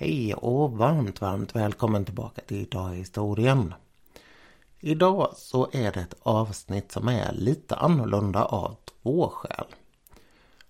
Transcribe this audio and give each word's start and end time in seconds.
Hej 0.00 0.34
och 0.34 0.72
varmt, 0.72 1.20
varmt 1.20 1.56
välkommen 1.56 2.04
tillbaka 2.04 2.42
till 2.46 2.56
Idag 2.56 2.94
i 2.94 2.98
historien. 2.98 3.74
Idag 4.80 5.32
så 5.36 5.68
är 5.72 5.92
det 5.92 6.00
ett 6.00 6.14
avsnitt 6.22 6.92
som 6.92 7.08
är 7.08 7.32
lite 7.32 7.76
annorlunda 7.76 8.44
av 8.44 8.76
två 8.84 9.28
skäl. 9.28 9.66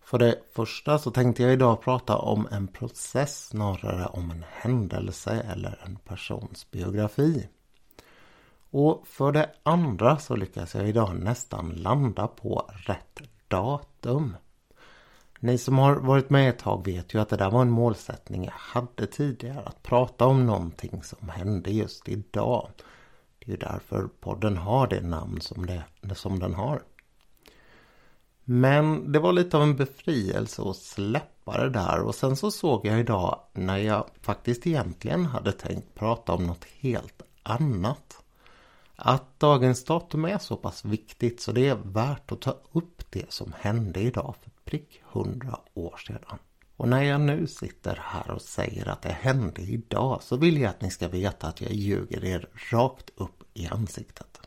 För 0.01 0.19
det 0.19 0.39
första 0.53 0.99
så 0.99 1.11
tänkte 1.11 1.43
jag 1.43 1.53
idag 1.53 1.81
prata 1.81 2.17
om 2.17 2.49
en 2.51 2.69
process 2.69 3.47
snarare 3.47 4.07
om 4.07 4.31
en 4.31 4.45
händelse 4.51 5.47
eller 5.53 5.81
en 5.85 5.97
persons 5.97 6.71
biografi. 6.71 7.49
Och 8.71 9.07
för 9.07 9.33
det 9.33 9.51
andra 9.63 10.19
så 10.19 10.37
lyckas 10.37 10.75
jag 10.75 10.89
idag 10.89 11.17
nästan 11.17 11.69
landa 11.69 12.27
på 12.27 12.71
rätt 12.87 13.21
datum. 13.49 14.37
Ni 15.41 15.59
som 15.59 15.79
har 15.79 15.97
varit 15.97 16.31
med 16.31 16.51
ett 16.51 16.59
tag 16.59 16.85
vet 16.85 17.15
ju 17.15 17.21
att 17.21 17.29
det 17.29 17.37
där 17.37 17.51
var 17.51 17.63
en 17.63 17.71
målsättning 17.71 18.45
jag 18.45 18.53
hade 18.53 19.07
tidigare. 19.07 19.63
Att 19.67 19.83
prata 19.83 20.27
om 20.27 20.47
någonting 20.47 21.03
som 21.03 21.29
hände 21.29 21.71
just 21.71 22.09
idag. 22.09 22.69
Det 23.39 23.47
är 23.47 23.51
ju 23.51 23.57
därför 23.57 24.09
podden 24.21 24.57
har 24.57 24.87
det 24.87 25.01
namn 25.01 25.41
som, 25.41 25.67
det, 25.67 26.15
som 26.15 26.39
den 26.39 26.55
har. 26.55 26.83
Men 28.45 29.13
det 29.13 29.19
var 29.19 29.33
lite 29.33 29.57
av 29.57 29.63
en 29.63 29.77
befrielse 29.77 30.63
att 30.63 30.77
släppa 30.77 31.59
det 31.59 31.71
där 31.71 32.01
och 32.01 32.15
sen 32.15 32.37
så 32.37 32.51
såg 32.51 32.87
jag 32.87 33.01
idag 33.01 33.41
när 33.53 33.77
jag 33.77 34.05
faktiskt 34.21 34.67
egentligen 34.67 35.27
hade 35.27 35.53
tänkt 35.53 35.95
prata 35.95 36.33
om 36.33 36.47
något 36.47 36.65
helt 36.65 37.23
annat. 37.43 38.23
Att 38.97 39.41
dagens 39.41 39.85
datum 39.85 40.25
är 40.25 40.39
så 40.39 40.57
pass 40.57 40.85
viktigt 40.85 41.41
så 41.41 41.53
det 41.53 41.69
är 41.69 41.79
värt 41.83 42.33
att 42.33 42.41
ta 42.41 42.57
upp 42.73 43.11
det 43.11 43.33
som 43.33 43.53
hände 43.61 44.01
idag 44.01 44.35
för 44.43 44.51
prick 44.69 45.03
hundra 45.05 45.59
år 45.75 45.97
sedan. 45.97 46.39
Och 46.77 46.89
när 46.89 47.03
jag 47.03 47.21
nu 47.21 47.47
sitter 47.47 47.99
här 48.03 48.31
och 48.31 48.43
säger 48.43 48.89
att 48.89 49.03
det 49.03 49.17
hände 49.21 49.63
idag 49.63 50.23
så 50.23 50.37
vill 50.37 50.61
jag 50.61 50.71
att 50.71 50.81
ni 50.81 50.91
ska 50.91 51.09
veta 51.09 51.47
att 51.47 51.61
jag 51.61 51.73
ljuger 51.73 52.25
er 52.25 52.49
rakt 52.71 53.11
upp 53.17 53.43
i 53.55 53.67
ansiktet. 53.67 54.41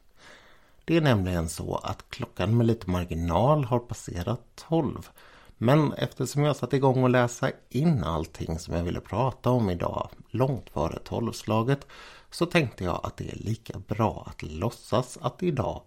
Det 0.85 0.97
är 0.97 1.01
nämligen 1.01 1.49
så 1.49 1.75
att 1.75 2.09
klockan 2.09 2.57
med 2.57 2.67
lite 2.67 2.89
marginal 2.89 3.63
har 3.65 3.79
passerat 3.79 4.41
12. 4.55 5.09
Men 5.57 5.93
eftersom 5.93 6.43
jag 6.43 6.55
satt 6.55 6.73
igång 6.73 7.03
och 7.03 7.09
läsa 7.09 7.51
in 7.69 8.03
allting 8.03 8.59
som 8.59 8.75
jag 8.75 8.83
ville 8.83 8.99
prata 8.99 9.49
om 9.49 9.69
idag 9.69 10.09
långt 10.29 10.69
före 10.69 10.99
tolvslaget 10.99 11.87
så 12.31 12.45
tänkte 12.45 12.83
jag 12.83 12.99
att 13.03 13.17
det 13.17 13.31
är 13.31 13.35
lika 13.35 13.79
bra 13.79 14.27
att 14.29 14.43
låtsas 14.43 15.17
att 15.21 15.43
idag 15.43 15.81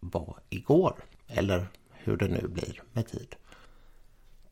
var 0.00 0.36
igår. 0.48 1.04
Eller 1.26 1.68
hur 1.90 2.16
det 2.16 2.28
nu 2.28 2.48
blir 2.48 2.82
med 2.92 3.08
tid. 3.08 3.36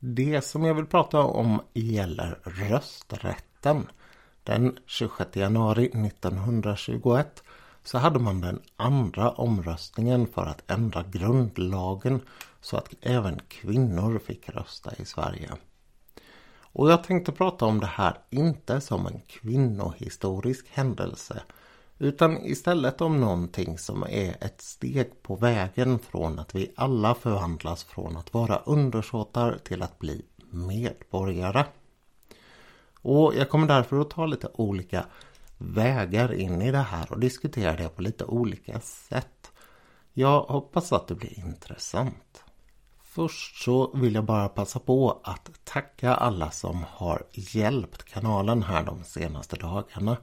Det 0.08 0.44
som 0.44 0.64
jag 0.64 0.74
vill 0.74 0.86
prata 0.86 1.20
om 1.20 1.60
gäller 1.72 2.38
rösträtten. 2.42 3.86
Den 4.42 4.78
26 4.86 5.36
januari 5.36 5.86
1921 5.86 7.42
så 7.84 7.98
hade 7.98 8.18
man 8.18 8.40
den 8.40 8.60
andra 8.76 9.30
omröstningen 9.30 10.26
för 10.26 10.46
att 10.46 10.70
ändra 10.70 11.02
grundlagen 11.02 12.20
så 12.60 12.76
att 12.76 12.94
även 13.00 13.40
kvinnor 13.48 14.18
fick 14.18 14.48
rösta 14.48 14.90
i 14.98 15.04
Sverige. 15.04 15.50
Och 16.60 16.90
jag 16.90 17.04
tänkte 17.04 17.32
prata 17.32 17.64
om 17.64 17.80
det 17.80 17.86
här 17.86 18.18
inte 18.30 18.80
som 18.80 19.06
en 19.06 19.20
kvinnohistorisk 19.26 20.66
händelse 20.70 21.42
utan 21.98 22.46
istället 22.46 23.00
om 23.00 23.20
någonting 23.20 23.78
som 23.78 24.02
är 24.02 24.44
ett 24.44 24.60
steg 24.60 25.22
på 25.22 25.36
vägen 25.36 25.98
från 25.98 26.38
att 26.38 26.54
vi 26.54 26.72
alla 26.76 27.14
förvandlas 27.14 27.84
från 27.84 28.16
att 28.16 28.34
vara 28.34 28.56
undersåtar 28.56 29.58
till 29.64 29.82
att 29.82 29.98
bli 29.98 30.22
medborgare. 30.50 31.64
Och 33.02 33.34
jag 33.34 33.48
kommer 33.48 33.66
därför 33.66 34.00
att 34.00 34.10
ta 34.10 34.26
lite 34.26 34.48
olika 34.54 35.06
vägar 35.58 36.32
in 36.34 36.62
i 36.62 36.70
det 36.70 36.78
här 36.78 37.12
och 37.12 37.20
diskutera 37.20 37.76
det 37.76 37.88
på 37.88 38.02
lite 38.02 38.24
olika 38.24 38.80
sätt. 38.80 39.52
Jag 40.12 40.40
hoppas 40.40 40.92
att 40.92 41.08
det 41.08 41.14
blir 41.14 41.38
intressant. 41.38 42.44
Först 43.02 43.62
så 43.62 43.90
vill 43.94 44.14
jag 44.14 44.24
bara 44.24 44.48
passa 44.48 44.78
på 44.78 45.20
att 45.24 45.50
tacka 45.64 46.14
alla 46.14 46.50
som 46.50 46.84
har 46.90 47.22
hjälpt 47.32 48.02
kanalen 48.04 48.62
här 48.62 48.82
de 48.82 49.04
senaste 49.04 49.56
dagarna. 49.56 50.16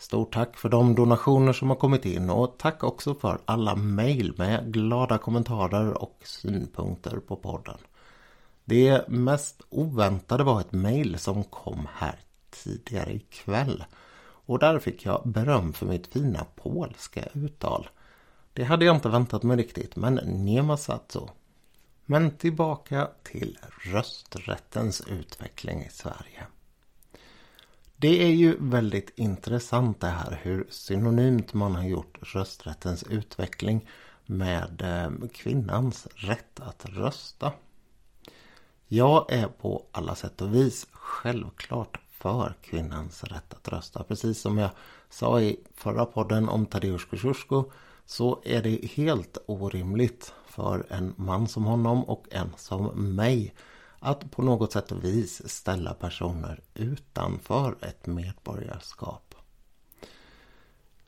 Stort 0.00 0.34
tack 0.34 0.56
för 0.56 0.68
de 0.68 0.94
donationer 0.94 1.52
som 1.52 1.68
har 1.68 1.76
kommit 1.76 2.06
in 2.06 2.30
och 2.30 2.58
tack 2.58 2.84
också 2.84 3.14
för 3.14 3.38
alla 3.44 3.76
mejl 3.76 4.34
med 4.36 4.72
glada 4.72 5.18
kommentarer 5.18 6.02
och 6.02 6.18
synpunkter 6.24 7.16
på 7.16 7.36
podden. 7.36 7.78
Det 8.64 9.08
mest 9.08 9.62
oväntade 9.68 10.44
var 10.44 10.60
ett 10.60 10.72
mejl 10.72 11.18
som 11.18 11.44
kom 11.44 11.88
här 11.94 12.18
tidigare 12.50 13.12
ikväll. 13.12 13.84
Och 14.22 14.58
där 14.58 14.78
fick 14.78 15.06
jag 15.06 15.22
beröm 15.24 15.72
för 15.72 15.86
mitt 15.86 16.06
fina 16.06 16.46
polska 16.56 17.28
uttal. 17.32 17.88
Det 18.52 18.64
hade 18.64 18.84
jag 18.84 18.96
inte 18.96 19.08
väntat 19.08 19.42
mig 19.42 19.56
riktigt, 19.56 19.96
men 19.96 20.14
Nemasatso. 20.14 21.28
Men 22.06 22.30
tillbaka 22.30 23.08
till 23.22 23.58
rösträttens 23.84 25.02
utveckling 25.06 25.82
i 25.82 25.90
Sverige. 25.90 26.46
Det 28.00 28.22
är 28.22 28.30
ju 28.30 28.56
väldigt 28.60 29.12
intressant 29.18 30.00
det 30.00 30.06
här 30.06 30.40
hur 30.42 30.66
synonymt 30.70 31.54
man 31.54 31.74
har 31.74 31.84
gjort 31.84 32.18
rösträttens 32.34 33.02
utveckling 33.02 33.88
med 34.26 34.82
eh, 34.82 35.28
kvinnans 35.28 36.08
rätt 36.14 36.60
att 36.60 36.84
rösta. 36.84 37.52
Jag 38.86 39.32
är 39.32 39.46
på 39.46 39.86
alla 39.92 40.14
sätt 40.14 40.40
och 40.40 40.54
vis 40.54 40.86
självklart 40.92 42.00
för 42.10 42.54
kvinnans 42.62 43.24
rätt 43.24 43.54
att 43.54 43.68
rösta. 43.68 44.04
Precis 44.04 44.40
som 44.40 44.58
jag 44.58 44.70
sa 45.10 45.40
i 45.40 45.60
förra 45.74 46.06
podden 46.06 46.48
om 46.48 46.66
Tadeusz 46.66 47.04
Kosciuszko 47.04 47.64
så 48.06 48.42
är 48.44 48.62
det 48.62 48.84
helt 48.84 49.38
orimligt 49.46 50.34
för 50.46 50.86
en 50.88 51.14
man 51.16 51.48
som 51.48 51.64
honom 51.64 52.04
och 52.04 52.26
en 52.30 52.52
som 52.56 53.14
mig 53.16 53.54
att 54.00 54.30
på 54.30 54.42
något 54.42 54.72
sätt 54.72 54.92
och 54.92 55.04
vis 55.04 55.48
ställa 55.48 55.94
personer 55.94 56.60
utanför 56.74 57.76
ett 57.80 58.06
medborgarskap. 58.06 59.34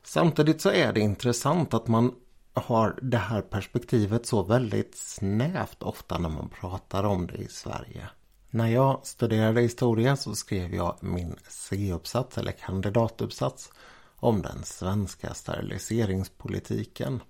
Samtidigt 0.03 0.61
så 0.61 0.69
är 0.69 0.93
det 0.93 0.99
intressant 0.99 1.73
att 1.73 1.87
man 1.87 2.15
har 2.53 2.99
det 3.01 3.17
här 3.17 3.41
perspektivet 3.41 4.25
så 4.25 4.43
väldigt 4.43 4.97
snävt 4.97 5.83
ofta 5.83 6.17
när 6.17 6.29
man 6.29 6.49
pratar 6.49 7.03
om 7.03 7.27
det 7.27 7.37
i 7.37 7.47
Sverige. 7.47 8.09
När 8.49 8.67
jag 8.67 8.99
studerade 9.03 9.61
historia 9.61 10.15
så 10.15 10.35
skrev 10.35 10.75
jag 10.75 10.97
min 11.01 11.35
C-uppsats 11.47 12.37
eller 12.37 12.51
kandidatuppsats 12.51 13.71
om 14.15 14.41
den 14.41 14.63
svenska 14.63 15.33
steriliseringspolitiken. 15.33 17.21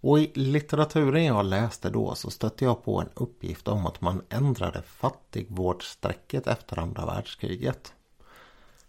Och 0.00 0.18
i 0.18 0.32
litteraturen 0.34 1.24
jag 1.24 1.44
läste 1.44 1.90
då 1.90 2.14
så 2.14 2.30
stötte 2.30 2.64
jag 2.64 2.84
på 2.84 3.00
en 3.00 3.08
uppgift 3.14 3.68
om 3.68 3.86
att 3.86 4.00
man 4.00 4.22
ändrade 4.28 4.82
fattigvårdsstrecket 4.82 6.46
efter 6.46 6.78
andra 6.78 7.06
världskriget. 7.06 7.92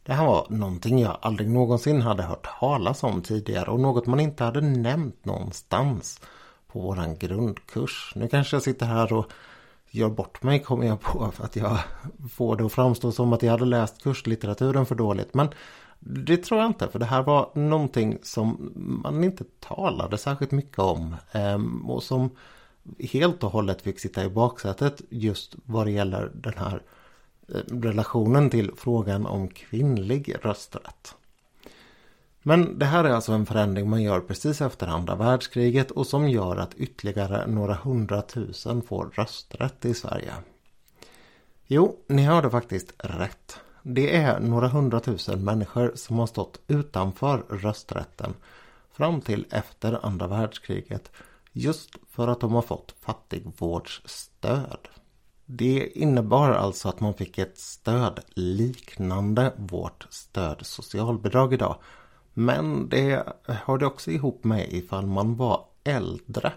Det 0.03 0.13
här 0.13 0.25
var 0.25 0.47
någonting 0.49 0.99
jag 0.99 1.17
aldrig 1.21 1.49
någonsin 1.49 2.01
hade 2.01 2.23
hört 2.23 2.47
talas 2.59 3.03
om 3.03 3.21
tidigare 3.21 3.71
och 3.71 3.79
något 3.79 4.05
man 4.05 4.19
inte 4.19 4.43
hade 4.43 4.61
nämnt 4.61 5.25
någonstans 5.25 6.21
på 6.67 6.79
våran 6.79 7.17
grundkurs. 7.17 8.13
Nu 8.15 8.27
kanske 8.27 8.55
jag 8.55 8.63
sitter 8.63 8.85
här 8.85 9.13
och 9.13 9.31
gör 9.89 10.09
bort 10.09 10.43
mig 10.43 10.59
kommer 10.59 10.87
jag 10.87 11.01
på 11.01 11.31
för 11.31 11.43
att 11.43 11.55
jag 11.55 11.77
får 12.31 12.55
det 12.55 12.65
att 12.65 12.73
framstå 12.73 13.11
som 13.11 13.33
att 13.33 13.43
jag 13.43 13.51
hade 13.51 13.65
läst 13.65 14.03
kurslitteraturen 14.03 14.85
för 14.85 14.95
dåligt. 14.95 15.33
Men 15.33 15.49
det 15.99 16.37
tror 16.37 16.59
jag 16.59 16.69
inte, 16.69 16.87
för 16.87 16.99
det 16.99 17.05
här 17.05 17.23
var 17.23 17.49
någonting 17.53 18.17
som 18.23 18.71
man 18.75 19.23
inte 19.23 19.43
talade 19.59 20.17
särskilt 20.17 20.51
mycket 20.51 20.79
om. 20.79 21.15
Ehm, 21.31 21.89
och 21.89 22.03
som 22.03 22.29
helt 22.99 23.43
och 23.43 23.51
hållet 23.51 23.81
fick 23.81 23.99
sitta 23.99 24.25
i 24.25 24.29
baksätet 24.29 25.01
just 25.09 25.55
vad 25.65 25.87
det 25.87 25.91
gäller 25.91 26.31
den 26.33 26.53
här 26.57 26.81
eh, 27.47 27.61
relationen 27.67 28.49
till 28.49 28.71
frågan 28.77 29.25
om 29.25 29.47
kvinnlig 29.47 30.35
rösträtt. 30.41 31.15
Men 32.41 32.79
det 32.79 32.85
här 32.85 33.03
är 33.03 33.09
alltså 33.09 33.31
en 33.31 33.45
förändring 33.45 33.89
man 33.89 34.03
gör 34.03 34.19
precis 34.19 34.61
efter 34.61 34.87
andra 34.87 35.15
världskriget 35.15 35.91
och 35.91 36.07
som 36.07 36.29
gör 36.29 36.57
att 36.57 36.73
ytterligare 36.73 37.47
några 37.47 37.73
hundratusen 37.73 38.81
får 38.81 39.09
rösträtt 39.13 39.85
i 39.85 39.93
Sverige. 39.93 40.33
Jo, 41.65 41.95
ni 42.07 42.21
hörde 42.21 42.49
faktiskt 42.49 42.93
rätt. 42.97 43.59
Det 43.89 44.15
är 44.15 44.39
några 44.39 44.67
hundratusen 44.67 45.43
människor 45.43 45.91
som 45.95 46.19
har 46.19 46.27
stått 46.27 46.59
utanför 46.67 47.43
rösträtten 47.49 48.33
fram 48.91 49.21
till 49.21 49.45
efter 49.51 50.05
andra 50.05 50.27
världskriget 50.27 51.11
just 51.51 51.95
för 52.09 52.27
att 52.27 52.39
de 52.39 52.53
har 52.53 52.61
fått 52.61 52.95
fattigvårdsstöd. 53.01 54.87
Det 55.45 55.91
innebar 55.95 56.51
alltså 56.51 56.89
att 56.89 56.99
man 56.99 57.13
fick 57.13 57.37
ett 57.37 57.57
stöd 57.57 58.19
liknande 58.33 59.53
vårt 59.57 60.07
stöd 60.09 60.65
socialbidrag 60.65 61.53
idag. 61.53 61.75
Men 62.33 62.89
det 62.89 63.23
hörde 63.45 63.85
också 63.85 64.11
ihop 64.11 64.43
med 64.43 64.73
ifall 64.73 65.05
man 65.05 65.35
var 65.35 65.65
äldre 65.83 66.53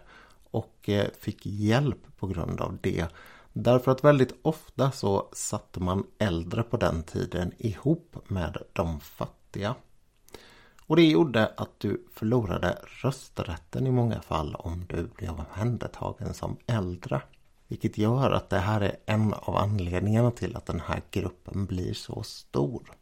och 0.51 0.89
eh, 0.89 1.07
fick 1.21 1.47
hjälp 1.47 2.19
på 2.19 2.27
grund 2.27 2.61
av 2.61 2.79
det 2.81 3.07
Därför 3.53 3.93
att 3.93 4.05
väldigt 4.05 4.35
ofta 4.43 4.91
så 4.91 5.29
satte 5.33 5.81
man 5.81 6.07
äldre 6.19 6.63
på 6.63 6.77
den 6.77 7.03
tiden 7.03 7.53
ihop 7.59 8.17
med 8.29 8.57
de 8.73 9.01
fattiga. 9.01 9.75
Och 10.87 10.97
det 10.97 11.03
gjorde 11.03 11.53
att 11.57 11.81
du 11.81 12.07
förlorade 12.15 12.79
rösträtten 13.03 13.87
i 13.87 13.91
många 13.91 14.21
fall 14.21 14.55
om 14.55 14.85
du 14.89 15.09
blev 15.17 15.31
omhändertagen 15.31 16.35
som 16.35 16.57
äldre. 16.67 17.23
Vilket 17.69 17.99
gör 17.99 18.31
att 18.31 18.51
det 18.51 18.59
här 18.59 18.81
är 18.81 18.97
en 19.07 19.35
av 19.35 19.57
anledningarna 19.57 20.31
till 20.31 20.57
att 20.57 20.67
den 20.67 20.81
här 20.81 21.03
gruppen 21.11 21.67
blir 21.67 21.95
så 21.95 22.23
stor. 22.23 22.93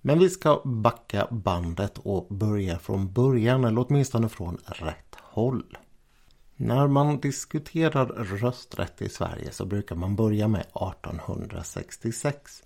Men 0.00 0.18
vi 0.18 0.30
ska 0.30 0.62
backa 0.64 1.26
bandet 1.30 1.98
och 1.98 2.26
börja 2.30 2.78
från 2.78 3.12
början 3.12 3.64
eller 3.64 3.86
åtminstone 3.88 4.28
från 4.28 4.58
rätt 4.64 5.14
håll. 5.20 5.76
När 6.56 6.86
man 6.86 7.20
diskuterar 7.20 8.06
rösträtt 8.06 9.02
i 9.02 9.08
Sverige 9.08 9.52
så 9.52 9.64
brukar 9.64 9.96
man 9.96 10.16
börja 10.16 10.48
med 10.48 10.60
1866. 10.60 12.62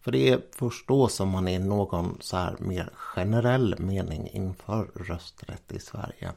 För 0.00 0.12
det 0.12 0.28
är 0.28 0.40
först 0.50 0.88
då 0.88 1.08
som 1.08 1.28
man 1.28 1.48
i 1.48 1.58
någon 1.58 2.18
så 2.20 2.36
här 2.36 2.56
mer 2.58 2.90
generell 2.94 3.74
mening 3.78 4.28
inför 4.28 4.90
rösträtt 4.94 5.72
i 5.72 5.78
Sverige. 5.78 6.32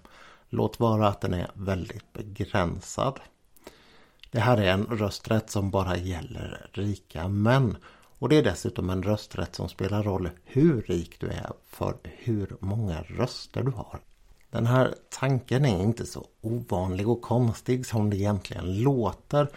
Låt 0.50 0.80
vara 0.80 1.08
att 1.08 1.22
den 1.22 1.34
är 1.34 1.52
väldigt 1.54 2.14
begränsad. 2.14 3.20
Det 4.32 4.40
här 4.40 4.58
är 4.58 4.72
en 4.72 4.86
rösträtt 4.86 5.50
som 5.50 5.72
bara 5.72 5.98
gäller 5.98 6.70
rika 6.74 7.28
män. 7.28 7.78
Och 8.20 8.30
det 8.30 8.38
är 8.38 8.44
dessutom 8.44 8.90
en 8.90 9.04
rösträtt 9.04 9.56
som 9.56 9.70
spelar 9.70 10.04
roll 10.04 10.30
hur 10.44 10.82
rik 10.82 11.20
du 11.20 11.28
är 11.28 11.52
för 11.66 11.98
hur 12.04 12.58
många 12.60 13.02
röster 13.02 13.64
du 13.64 13.72
har. 13.72 14.00
Den 14.50 14.66
här 14.66 14.96
tanken 15.10 15.66
är 15.66 15.84
inte 15.84 16.06
så 16.06 16.26
ovanlig 16.42 17.10
och 17.10 17.22
konstig 17.22 17.86
som 17.86 18.10
det 18.10 18.18
egentligen 18.18 18.82
låter. 18.82 19.48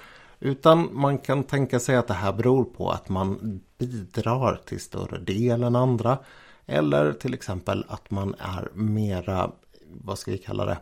Utan 0.41 0.89
man 0.93 1.19
kan 1.19 1.45
tänka 1.45 1.81
sig 1.81 1.97
att 1.97 2.09
det 2.09 2.15
här 2.15 2.33
beror 2.33 2.65
på 2.65 2.91
att 2.91 3.09
man 3.09 3.61
bidrar 3.79 4.61
till 4.67 4.81
större 4.81 5.19
del 5.19 5.63
än 5.63 5.77
andra. 5.77 6.19
Eller 6.67 7.13
till 7.13 7.35
exempel 7.35 7.85
att 7.89 8.11
man 8.11 8.35
är 8.39 8.69
mera, 8.75 9.51
vad 9.87 10.19
ska 10.19 10.31
vi 10.31 10.39
kalla 10.39 10.65
det, 10.65 10.79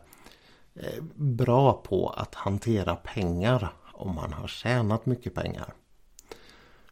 eh, 0.75 1.03
bra 1.15 1.73
på 1.73 2.09
att 2.09 2.35
hantera 2.35 2.97
pengar 2.97 3.73
om 3.93 4.15
man 4.15 4.33
har 4.33 4.49
tjänat 4.49 5.07
mycket 5.07 5.35
pengar. 5.35 5.75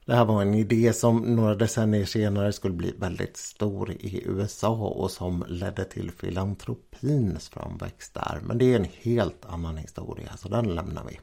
Det 0.07 0.15
här 0.15 0.25
var 0.25 0.43
en 0.43 0.55
idé 0.55 0.93
som 0.93 1.37
några 1.37 1.55
decennier 1.55 2.05
senare 2.05 2.53
skulle 2.53 2.75
bli 2.75 2.95
väldigt 2.99 3.37
stor 3.37 3.91
i 3.91 4.23
USA 4.27 4.75
och 4.75 5.11
som 5.11 5.45
ledde 5.49 5.85
till 5.85 6.11
filantropins 6.11 7.49
framväxt 7.49 8.15
där. 8.15 8.41
Men 8.43 8.59
det 8.59 8.73
är 8.73 8.77
en 8.77 8.89
helt 9.03 9.45
annan 9.45 9.77
historia 9.77 10.37
så 10.37 10.49
den 10.49 10.75
lämnar 10.75 11.05
vi. 11.05 11.21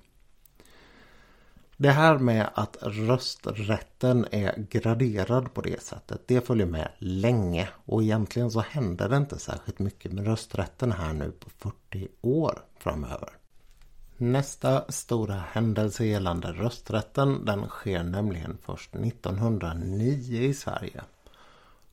Det 1.77 1.89
här 1.89 2.17
med 2.17 2.49
att 2.53 2.77
rösträtten 2.81 4.25
är 4.31 4.65
graderad 4.69 5.53
på 5.53 5.61
det 5.61 5.83
sättet, 5.83 6.27
det 6.27 6.47
följer 6.47 6.67
med 6.67 6.89
länge. 6.97 7.69
Och 7.85 8.03
egentligen 8.03 8.51
så 8.51 8.59
händer 8.59 9.09
det 9.09 9.17
inte 9.17 9.39
särskilt 9.39 9.79
mycket 9.79 10.11
med 10.11 10.25
rösträtten 10.25 10.91
här 10.91 11.13
nu 11.13 11.31
på 11.31 11.49
40 11.49 12.07
år 12.21 12.59
framöver. 12.77 13.29
Nästa 14.23 14.91
stora 14.91 15.43
händelse 15.51 16.05
gällande 16.05 16.47
rösträtten 16.47 17.45
den 17.45 17.67
sker 17.67 18.03
nämligen 18.03 18.57
först 18.61 18.95
1909 18.95 20.41
i 20.41 20.53
Sverige. 20.53 21.01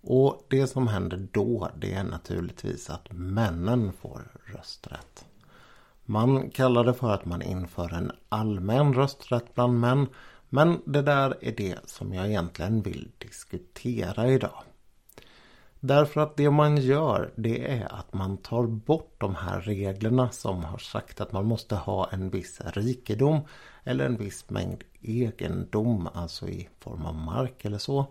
Och 0.01 0.47
det 0.49 0.67
som 0.67 0.89
händer 0.89 1.29
då 1.33 1.69
det 1.77 1.93
är 1.93 2.05
naturligtvis 2.05 2.91
att 2.91 3.13
männen 3.13 3.93
får 3.93 4.23
rösträtt. 4.45 5.25
Man 6.05 6.51
kallar 6.51 6.85
det 6.85 6.95
för 6.95 7.11
att 7.15 7.25
man 7.25 7.43
inför 7.43 7.95
en 7.95 8.13
allmän 8.29 8.95
rösträtt 8.95 9.55
bland 9.55 9.81
män. 9.81 10.07
Men 10.49 10.83
det 10.85 11.03
där 11.03 11.37
är 11.41 11.53
det 11.53 11.79
som 11.85 12.15
jag 12.15 12.27
egentligen 12.27 12.83
vill 12.83 13.09
diskutera 13.19 14.29
idag. 14.29 14.63
Därför 15.81 16.21
att 16.21 16.37
det 16.37 16.51
man 16.51 16.77
gör 16.77 17.33
det 17.37 17.71
är 17.73 17.95
att 17.95 18.15
man 18.15 18.37
tar 18.37 18.67
bort 18.67 19.15
de 19.19 19.35
här 19.35 19.61
reglerna 19.61 20.31
som 20.31 20.65
har 20.65 20.79
sagt 20.79 21.21
att 21.21 21.33
man 21.33 21.47
måste 21.47 21.75
ha 21.75 22.11
en 22.11 22.31
viss 22.31 22.61
rikedom 22.65 23.41
eller 23.85 24.07
en 24.07 24.17
viss 24.17 24.51
mängd 24.51 24.85
egendom, 25.03 26.09
alltså 26.15 26.49
i 26.49 26.69
form 26.81 27.07
av 27.07 27.15
mark 27.15 27.65
eller 27.65 27.79
så, 27.79 28.07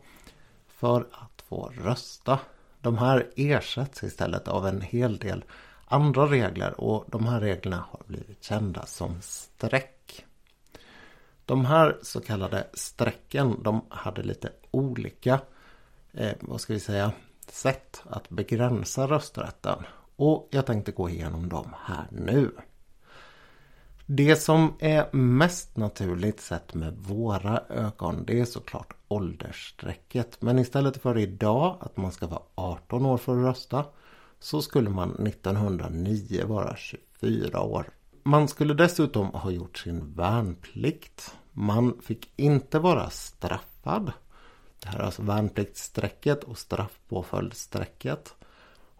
för 0.67 1.01
att 1.11 1.41
få 1.47 1.71
rösta. 1.83 2.39
De 2.81 2.97
här 2.97 3.29
ersätts 3.35 4.03
istället 4.03 4.47
av 4.47 4.67
en 4.67 4.81
hel 4.81 5.17
del 5.17 5.43
andra 5.85 6.25
regler 6.25 6.81
och 6.81 7.05
de 7.07 7.25
här 7.25 7.39
reglerna 7.39 7.85
har 7.91 8.01
blivit 8.07 8.43
kända 8.43 8.85
som 8.85 9.21
streck. 9.21 10.25
De 11.45 11.65
här 11.65 11.97
så 12.01 12.21
kallade 12.21 12.67
strecken 12.73 13.63
de 13.63 13.81
hade 13.89 14.23
lite 14.23 14.49
olika, 14.71 15.41
eh, 16.13 16.33
vad 16.39 16.61
ska 16.61 16.73
vi 16.73 16.79
säga, 16.79 17.11
sätt 17.51 18.01
att 18.09 18.29
begränsa 18.29 19.07
rösträtten. 19.07 19.83
Och 20.15 20.47
jag 20.51 20.65
tänkte 20.65 20.91
gå 20.91 21.09
igenom 21.09 21.49
dem 21.49 21.75
här 21.85 22.07
nu. 22.11 22.51
Det 24.05 24.35
som 24.35 24.73
är 24.79 25.15
mest 25.15 25.77
naturligt 25.77 26.41
sett 26.41 26.73
med 26.73 26.97
våra 26.97 27.63
ögon 27.69 28.23
det 28.25 28.39
är 28.39 28.45
såklart 28.45 28.93
åldersstrecket. 29.07 30.41
Men 30.41 30.59
istället 30.59 31.01
för 31.01 31.17
idag 31.17 31.77
att 31.79 31.97
man 31.97 32.11
ska 32.11 32.27
vara 32.27 32.41
18 32.55 33.05
år 33.05 33.17
för 33.17 33.37
att 33.37 33.45
rösta 33.45 33.85
så 34.39 34.61
skulle 34.61 34.89
man 34.89 35.27
1909 35.27 36.45
vara 36.45 36.75
24 36.75 37.61
år. 37.61 37.89
Man 38.23 38.47
skulle 38.47 38.73
dessutom 38.73 39.27
ha 39.27 39.51
gjort 39.51 39.77
sin 39.77 40.13
värnplikt. 40.13 41.35
Man 41.51 42.01
fick 42.01 42.31
inte 42.35 42.79
vara 42.79 43.09
straffad. 43.09 44.11
Det 44.79 44.89
här 44.89 44.99
är 44.99 45.03
alltså 45.03 45.21
värnpliktsstrecket 45.21 46.43
och 46.43 46.57
straffpåföljdsstrecket. 46.57 48.33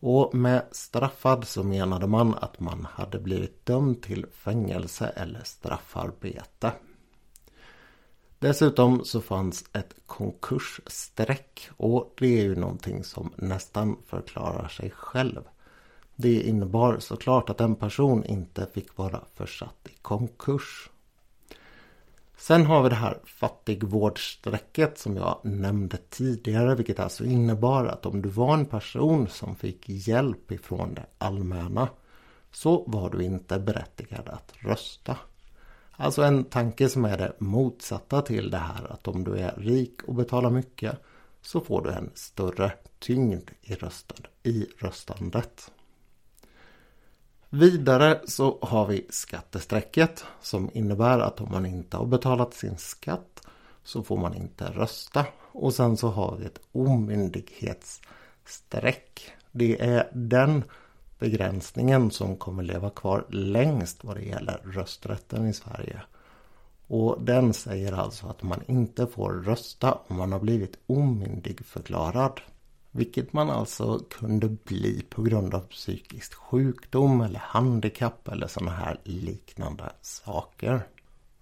Och 0.02 0.36
med 0.36 0.66
straffad 0.72 1.48
så 1.48 1.64
menade 1.64 2.08
man 2.08 2.34
att 2.34 2.60
man 2.60 2.88
hade 2.92 3.20
blivit 3.20 3.66
dömd 3.66 4.02
till 4.02 4.26
fängelse 4.32 5.08
eller 5.08 5.44
straffarbete. 5.44 6.72
Dessutom 8.40 9.06
så 9.06 9.22
fanns 9.22 9.66
ett 9.74 9.96
konkursstreck 10.06 11.70
och 11.78 12.14
det 12.18 12.40
är 12.40 12.44
ju 12.44 12.56
någonting 12.56 13.04
som 13.04 13.34
nästan 13.36 13.98
förklarar 14.06 14.68
sig 14.68 14.92
själv. 14.92 15.42
Det 16.16 16.42
innebar 16.42 17.00
såklart 17.00 17.50
att 17.50 17.62
en 17.62 17.76
person 17.76 18.26
inte 18.26 18.68
fick 18.74 18.98
vara 18.98 19.22
försatt 19.36 19.88
i 19.90 19.94
konkurs. 20.02 20.90
Sen 22.40 22.66
har 22.66 22.84
vi 22.84 22.90
det 22.90 22.96
här 22.96 23.20
fattigvårdsstrecket 23.26 24.98
som 24.98 25.18
jag 25.18 25.40
nämnde 25.44 25.98
tidigare 26.10 26.76
vilket 26.76 27.00
alltså 27.00 27.26
innebar 27.26 27.86
att 27.86 28.06
om 28.06 28.22
du 28.22 28.30
var 28.30 28.54
en 28.54 28.66
person 28.66 29.28
som 29.28 29.56
fick 29.56 29.90
hjälp 29.90 30.52
ifrån 30.52 30.94
det 30.94 31.06
allmänna 31.18 31.90
så 32.52 32.84
var 32.88 33.10
du 33.10 33.24
inte 33.24 33.60
berättigad 33.60 34.30
att 34.30 34.54
rösta. 34.60 35.18
Alltså 35.92 36.22
en 36.24 36.44
tanke 36.44 36.90
som 36.90 37.06
är 37.06 37.18
det 37.18 37.34
motsatta 37.40 38.22
till 38.22 38.50
det 38.52 38.58
här 38.58 38.92
att 38.92 39.08
om 39.08 39.24
du 39.24 39.38
är 39.38 39.56
rik 39.58 40.04
och 40.04 40.16
betalar 40.16 40.50
mycket 40.50 41.00
så 41.42 41.62
får 41.62 41.82
du 41.82 41.92
en 41.92 42.12
större 42.14 42.72
tyngd 43.00 43.50
i, 43.62 43.74
rösten, 43.74 44.26
i 44.44 44.68
röstandet. 44.78 45.72
Vidare 47.52 48.22
så 48.26 48.58
har 48.62 48.88
vi 48.88 49.06
skattestrecket 49.10 50.26
som 50.42 50.70
innebär 50.74 51.20
att 51.20 51.42
om 51.42 51.52
man 51.52 51.66
inte 51.66 51.98
har 51.98 52.06
betalat 52.06 52.54
sin 52.54 52.78
skatt 52.78 53.42
så 53.84 54.04
får 54.04 54.18
man 54.18 54.36
inte 54.36 54.66
rösta. 54.66 55.26
Och 55.52 55.74
sen 55.74 55.98
så 55.98 56.08
har 56.08 56.36
vi 56.36 56.46
ett 56.46 56.60
omyndighetsstreck. 56.72 59.32
Det 59.52 59.82
är 59.82 60.10
den 60.14 60.64
begränsningen 61.20 62.12
som 62.12 62.38
kommer 62.38 62.64
leva 62.64 62.90
kvar 62.90 63.26
längst 63.30 64.04
vad 64.04 64.16
det 64.16 64.24
gäller 64.24 64.62
rösträtten 64.64 65.48
i 65.48 65.54
Sverige. 65.54 66.02
Och 66.88 67.22
den 67.22 67.54
säger 67.54 67.94
alltså 67.94 68.28
att 68.28 68.44
man 68.44 68.62
inte 68.68 69.08
får 69.08 69.34
rösta 69.34 69.98
om 70.08 70.18
man 70.18 70.32
har 70.32 70.40
blivit 70.40 70.78
omyndigförklarad. 70.88 72.42
Vilket 72.92 73.34
man 73.34 73.50
alltså 73.50 74.00
kunde 74.00 74.50
bli 74.50 75.02
på 75.10 75.22
grund 75.22 75.54
av 75.54 75.60
psykisk 75.60 76.34
sjukdom 76.34 77.22
eller 77.22 77.40
handikapp 77.40 78.28
eller 78.28 78.48
sådana 78.48 78.72
här 78.72 79.00
liknande 79.04 79.92
saker. 80.02 80.82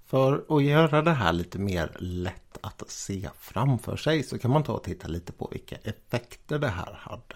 För 0.06 0.46
att 0.50 0.64
göra 0.64 1.02
det 1.02 1.12
här 1.12 1.34
lite 1.34 1.60
mer 1.60 1.98
lätt 2.00 2.58
att 2.62 2.84
se 2.88 3.30
framför 3.40 3.96
sig 3.96 4.24
så 4.24 4.40
kan 4.40 4.52
man 4.52 4.64
ta 4.64 4.74
och 4.74 4.84
titta 4.84 5.08
lite 5.08 5.32
på 5.32 5.48
vilka 5.52 5.76
effekter 5.76 6.60
det 6.60 6.68
här 6.68 6.94
hade. 7.00 7.36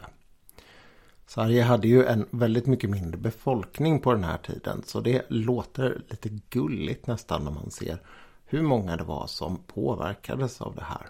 Sverige 1.27 1.63
hade 1.63 1.87
ju 1.87 2.05
en 2.05 2.25
väldigt 2.31 2.65
mycket 2.65 2.89
mindre 2.89 3.17
befolkning 3.17 3.99
på 3.99 4.13
den 4.13 4.23
här 4.23 4.37
tiden 4.37 4.83
så 4.85 4.99
det 4.99 5.25
låter 5.29 6.01
lite 6.09 6.29
gulligt 6.49 7.07
nästan 7.07 7.43
när 7.43 7.51
man 7.51 7.71
ser 7.71 8.01
hur 8.45 8.61
många 8.61 8.97
det 8.97 9.03
var 9.03 9.27
som 9.27 9.57
påverkades 9.57 10.61
av 10.61 10.75
det 10.75 10.83
här. 10.83 11.07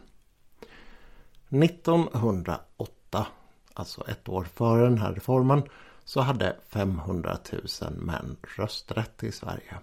1908, 1.52 3.28
alltså 3.74 4.08
ett 4.08 4.30
år 4.30 4.44
före 4.44 4.84
den 4.84 4.98
här 4.98 5.14
reformen, 5.14 5.64
så 6.04 6.22
hade 6.22 6.56
500 6.70 7.38
000 7.82 7.94
män 7.94 8.38
rösträtt 8.58 9.24
i 9.24 9.32
Sverige. 9.32 9.78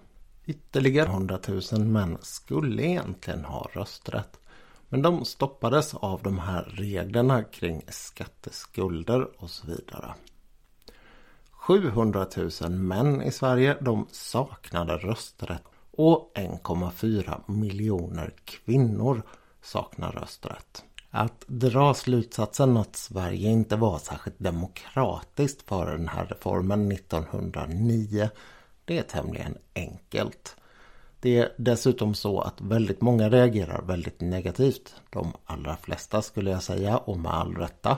Ytterligare 0.45 1.09
100 1.09 1.39
000 1.71 1.85
män 1.85 2.17
skulle 2.21 2.83
egentligen 2.83 3.45
ha 3.45 3.69
rösträtt. 3.73 4.39
Men 4.89 5.01
de 5.01 5.25
stoppades 5.25 5.93
av 5.93 6.23
de 6.23 6.39
här 6.39 6.63
reglerna 6.63 7.43
kring 7.43 7.81
skatteskulder 7.87 9.41
och 9.41 9.49
så 9.49 9.67
vidare. 9.67 10.13
700 11.51 12.27
000 12.61 12.71
män 12.71 13.21
i 13.21 13.31
Sverige 13.31 13.77
de 13.81 14.07
saknade 14.11 14.97
rösträtt 14.97 15.63
och 15.91 16.31
1,4 16.35 17.51
miljoner 17.51 18.33
kvinnor 18.45 19.23
saknar 19.61 20.11
rösträtt. 20.11 20.83
Att 21.11 21.43
dra 21.47 21.93
slutsatsen 21.93 22.77
att 22.77 22.95
Sverige 22.95 23.49
inte 23.49 23.75
var 23.75 23.97
särskilt 23.97 24.39
demokratiskt 24.39 25.69
före 25.69 25.91
den 25.91 26.07
här 26.07 26.25
reformen 26.25 26.91
1909 26.91 28.29
det 28.89 28.97
är 28.97 29.03
tämligen 29.03 29.57
enkelt. 29.75 30.55
Det 31.19 31.37
är 31.37 31.53
dessutom 31.57 32.13
så 32.13 32.41
att 32.41 32.61
väldigt 32.61 33.01
många 33.01 33.29
reagerar 33.29 33.81
väldigt 33.81 34.21
negativt. 34.21 34.95
De 35.09 35.33
allra 35.45 35.77
flesta 35.77 36.21
skulle 36.21 36.51
jag 36.51 36.63
säga 36.63 36.97
och 36.97 37.19
med 37.19 37.33
all 37.33 37.55
rätta. 37.55 37.97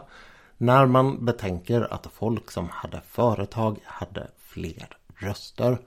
När 0.58 0.86
man 0.86 1.26
betänker 1.26 1.94
att 1.94 2.08
folk 2.14 2.52
som 2.52 2.70
hade 2.70 3.02
företag 3.02 3.80
hade 3.84 4.28
fler 4.38 4.98
röster. 5.16 5.78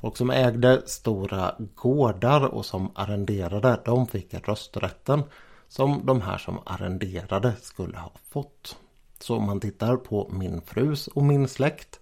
Folk 0.00 0.16
som 0.16 0.30
ägde 0.30 0.82
stora 0.86 1.54
gårdar 1.74 2.46
och 2.46 2.66
som 2.66 2.90
arrenderade 2.94 3.80
de 3.84 4.06
fick 4.06 4.34
rösträtten 4.48 5.22
som 5.72 6.06
de 6.06 6.20
här 6.20 6.38
som 6.38 6.58
arrenderade 6.66 7.52
skulle 7.62 7.98
ha 7.98 8.12
fått. 8.28 8.76
Så 9.20 9.36
om 9.36 9.46
man 9.46 9.60
tittar 9.60 9.96
på 9.96 10.28
min 10.32 10.62
frus 10.62 11.06
och 11.06 11.24
min 11.24 11.48
släkt 11.48 12.00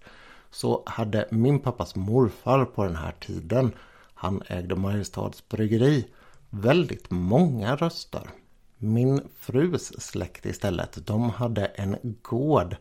så 0.49 0.83
hade 0.85 1.27
min 1.31 1.59
pappas 1.59 1.95
morfar 1.95 2.65
på 2.65 2.83
den 2.83 2.95
här 2.95 3.11
tiden, 3.11 3.71
han 4.13 4.41
ägde 4.47 4.75
Mariestads 4.75 5.49
bryggeri, 5.49 6.07
väldigt 6.49 7.11
många 7.11 7.75
röster. 7.75 8.29
Min 8.77 9.21
frus 9.39 10.01
släkt 10.01 10.45
istället, 10.45 11.07
de 11.07 11.29
hade 11.29 11.65
en 11.65 11.97
gård 12.21 12.75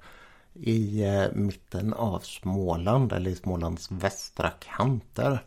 i 0.55 1.05
eh, 1.05 1.33
mitten 1.33 1.95
av 1.95 2.19
Småland 2.19 3.13
eller 3.13 3.31
i 3.31 3.37
Smålands 3.37 3.91
västra 3.91 4.51
kanter 4.51 5.45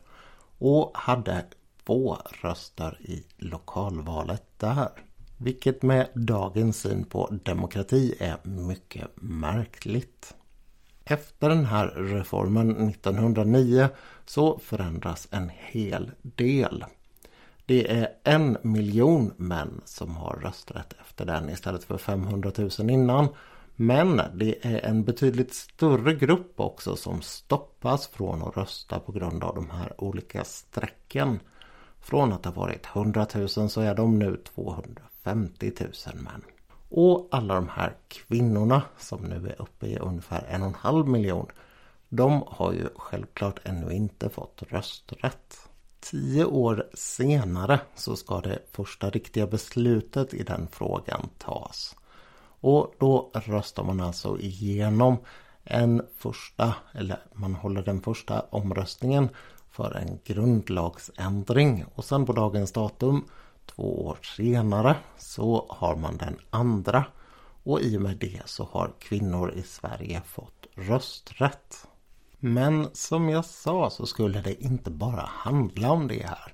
och 0.57 0.91
hade 0.93 1.45
få 1.85 2.17
röster 2.41 2.97
i 3.01 3.23
lokalvalet 3.38 4.43
där. 4.57 4.89
Vilket 5.43 5.81
med 5.81 6.07
dagens 6.13 6.81
syn 6.81 7.03
på 7.03 7.29
demokrati 7.43 8.15
är 8.19 8.38
mycket 8.43 9.07
märkligt. 9.15 10.33
Efter 11.05 11.50
den 11.50 11.65
här 11.65 11.88
reformen 11.88 12.89
1909 12.89 13.89
så 14.25 14.59
förändras 14.59 15.27
en 15.31 15.51
hel 15.55 16.12
del. 16.21 16.85
Det 17.65 17.91
är 17.91 18.09
en 18.23 18.57
miljon 18.62 19.33
män 19.38 19.81
som 19.85 20.15
har 20.15 20.35
rösträtt 20.35 20.93
efter 21.01 21.25
den 21.25 21.50
istället 21.50 21.83
för 21.83 21.97
500 21.97 22.51
000 22.57 22.89
innan. 22.89 23.27
Men 23.75 24.21
det 24.33 24.65
är 24.65 24.85
en 24.85 25.03
betydligt 25.03 25.53
större 25.53 26.13
grupp 26.13 26.59
också 26.59 26.95
som 26.95 27.21
stoppas 27.21 28.07
från 28.07 28.43
att 28.43 28.57
rösta 28.57 29.00
på 29.00 29.12
grund 29.12 29.43
av 29.43 29.55
de 29.55 29.69
här 29.69 30.03
olika 30.03 30.43
strecken. 30.43 31.39
Från 32.00 32.33
att 32.33 32.45
ha 32.45 32.51
varit 32.51 32.85
100 32.95 33.27
000 33.35 33.50
så 33.50 33.81
är 33.81 33.95
de 33.95 34.19
nu 34.19 34.41
250 34.55 35.12
50 35.24 35.72
000 35.80 36.15
män. 36.15 36.44
Och 36.89 37.27
alla 37.32 37.56
de 37.56 37.70
här 37.70 37.96
kvinnorna 38.08 38.82
som 38.98 39.22
nu 39.22 39.48
är 39.50 39.62
uppe 39.62 39.88
i 39.88 39.98
ungefär 39.98 40.46
en 40.50 40.62
och 40.62 40.68
en 40.68 40.75
halv 40.75 41.08
miljon. 41.08 41.48
De 42.10 42.44
har 42.48 42.74
ju 42.74 42.88
självklart 42.96 43.60
ännu 43.63 43.94
inte 43.94 44.30
fått 44.30 44.63
rösträtt. 44.70 45.70
Tio 46.00 46.46
år 46.46 46.89
senare 46.94 47.80
så 47.96 48.15
ska 48.15 48.42
det 48.42 48.60
första 48.72 49.10
riktiga 49.10 49.48
beslutet 49.48 50.34
i 50.34 50.44
den 50.44 50.68
frågan 50.72 51.30
tas. 51.38 51.96
Och 52.60 52.94
då 53.00 53.32
röstar 53.34 53.84
man 53.84 54.01
alltså 54.01 54.39
igenom 54.39 55.18
en 55.63 56.01
första, 56.18 56.75
eller 56.94 57.20
man 57.34 57.56
håller 57.56 57.82
den 57.82 58.01
första 58.01 58.39
omröstningen 58.50 59.30
för 59.72 59.96
en 59.96 60.20
grundlagsändring. 60.24 61.86
Och 61.96 62.06
sen 62.06 62.25
på 62.25 62.34
dagens 62.34 62.72
datum 62.72 63.25
Två 63.65 64.05
år 64.05 64.17
senare 64.24 64.96
så 65.17 65.65
har 65.70 65.96
man 65.96 66.17
den 66.17 66.38
andra 66.50 67.05
och 67.63 67.82
i 67.82 67.98
och 67.98 68.01
med 68.01 68.17
det 68.17 68.41
så 68.46 68.63
har 68.72 68.93
kvinnor 69.00 69.51
i 69.51 69.63
Sverige 69.63 70.22
fått 70.25 70.67
rösträtt. 70.75 71.88
Men 72.39 72.88
som 72.93 73.29
jag 73.29 73.46
sa 73.46 73.89
så 73.89 74.05
skulle 74.05 74.41
det 74.41 74.63
inte 74.63 74.91
bara 74.91 75.22
handla 75.22 75.91
om 75.91 76.08
det 76.08 76.25
här. 76.27 76.53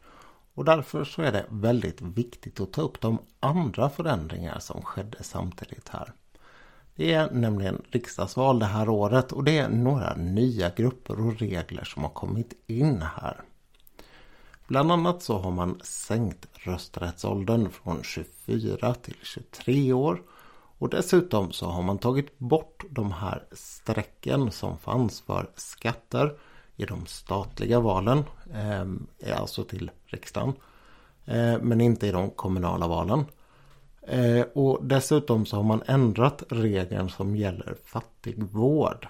Och 0.53 0.65
därför 0.65 1.03
så 1.03 1.21
är 1.21 1.31
det 1.31 1.45
väldigt 1.49 2.01
viktigt 2.01 2.59
att 2.59 2.73
ta 2.73 2.81
upp 2.81 3.01
de 3.01 3.17
andra 3.39 3.89
förändringar 3.89 4.59
som 4.59 4.81
skedde 4.81 5.23
samtidigt 5.23 5.89
här. 5.89 6.13
Det 6.95 7.13
är 7.13 7.31
nämligen 7.31 7.81
riksdagsval 7.91 8.59
det 8.59 8.65
här 8.65 8.89
året 8.89 9.31
och 9.31 9.43
det 9.43 9.57
är 9.57 9.69
några 9.69 10.15
nya 10.15 10.69
grupper 10.69 11.27
och 11.27 11.39
regler 11.39 11.83
som 11.83 12.03
har 12.03 12.09
kommit 12.09 12.53
in 12.67 13.01
här. 13.01 13.41
Bland 14.69 14.91
annat 14.91 15.23
så 15.23 15.37
har 15.37 15.51
man 15.51 15.79
sänkt 15.83 16.47
rösträttsåldern 16.53 17.69
från 17.69 18.03
24 18.03 18.93
till 18.93 19.15
23 19.23 19.93
år. 19.93 20.21
Och 20.77 20.89
dessutom 20.89 21.51
så 21.51 21.65
har 21.65 21.81
man 21.81 21.97
tagit 21.97 22.39
bort 22.39 22.83
de 22.89 23.11
här 23.11 23.43
strecken 23.51 24.51
som 24.51 24.77
fanns 24.77 25.21
för 25.21 25.49
skatter 25.55 26.37
i 26.75 26.85
de 26.85 27.05
statliga 27.05 27.79
valen, 27.79 28.23
eh, 28.53 29.39
alltså 29.39 29.63
till 29.63 29.91
riksdagen. 30.05 30.53
Eh, 31.25 31.59
men 31.61 31.81
inte 31.81 32.07
i 32.07 32.11
de 32.11 32.29
kommunala 32.29 32.87
valen. 32.87 33.25
Eh, 34.01 34.41
och 34.53 34.85
dessutom 34.85 35.45
så 35.45 35.55
har 35.55 35.63
man 35.63 35.83
ändrat 35.85 36.43
regeln 36.49 37.09
som 37.09 37.35
gäller 37.35 37.75
fattigvård. 37.85 39.07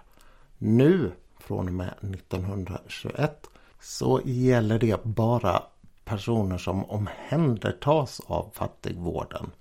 Nu 0.57 1.11
från 1.39 1.67
och 1.67 1.73
med 1.73 1.93
1921 2.01 3.49
så 3.81 4.21
gäller 4.25 4.79
det 4.79 5.03
bara 5.03 5.63
personer 6.05 6.57
som 6.57 6.85
omhändertas 6.85 8.21
av 8.27 8.51
fattigvården. 8.53 9.51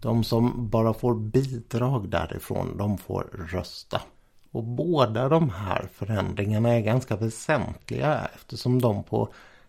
De 0.00 0.24
som 0.24 0.68
bara 0.68 0.94
får 0.94 1.14
bidrag 1.14 2.08
därifrån, 2.08 2.76
de 2.76 2.98
får 2.98 3.48
rösta. 3.52 4.02
Och 4.50 4.64
båda 4.64 5.28
de 5.28 5.50
här 5.50 5.88
förändringarna 5.92 6.68
är 6.68 6.80
ganska 6.80 7.16
väsentliga 7.16 8.28
eftersom 8.34 8.80
de 8.80 9.04
på 9.04 9.28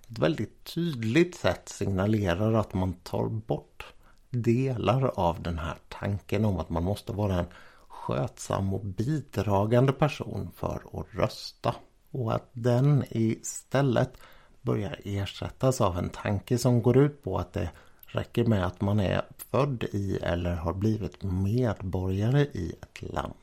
ett 0.10 0.20
väldigt 0.20 0.64
tydligt 0.64 1.36
sätt 1.36 1.70
signalerar 1.70 2.54
att 2.54 2.74
man 2.74 2.94
tar 2.94 3.26
bort 3.26 3.86
delar 4.30 5.12
av 5.16 5.42
den 5.42 5.60
här 5.60 5.78
tanken 5.90 6.46
om 6.46 6.58
att 6.58 6.70
man 6.70 6.84
måste 6.84 7.14
vara 7.14 7.36
en 7.40 7.48
skötsam 7.88 8.74
och 8.74 8.86
bidragande 8.86 9.94
person 9.94 10.52
för 10.56 10.82
att 10.94 11.06
rösta 11.12 11.76
och 12.12 12.34
att 12.34 12.50
den 12.54 13.04
istället 13.10 14.18
börjar 14.62 15.00
ersättas 15.04 15.82
av 15.82 15.98
en 15.98 16.10
tanke 16.10 16.58
som 16.58 16.82
går 16.82 16.98
ut 16.98 17.24
på 17.24 17.38
att 17.38 17.54
det 17.54 17.70
räcker 18.06 18.46
med 18.46 18.66
att 18.66 18.82
man 18.82 19.00
är 19.00 19.22
född 19.52 19.84
i 19.84 20.18
eller 20.22 20.56
har 20.56 20.74
blivit 20.74 21.24
medborgare 21.24 22.42
i 22.42 22.76
ett 22.82 23.14
land. 23.14 23.34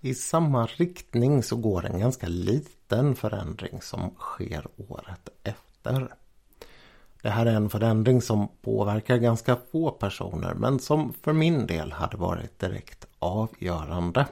I 0.00 0.14
samma 0.14 0.66
riktning 0.66 1.42
så 1.42 1.56
går 1.56 1.86
en 1.86 2.00
ganska 2.00 2.28
liten 2.28 3.14
förändring 3.14 3.80
som 3.82 4.10
sker 4.18 4.66
året 4.88 5.28
efter. 5.42 6.08
Det 7.22 7.30
här 7.30 7.46
är 7.46 7.54
en 7.54 7.70
förändring 7.70 8.22
som 8.22 8.48
påverkar 8.62 9.16
ganska 9.16 9.56
få 9.72 9.90
personer 9.90 10.54
men 10.54 10.78
som 10.78 11.12
för 11.22 11.32
min 11.32 11.66
del 11.66 11.92
hade 11.92 12.16
varit 12.16 12.58
direkt 12.58 13.06
avgörande. 13.18 14.26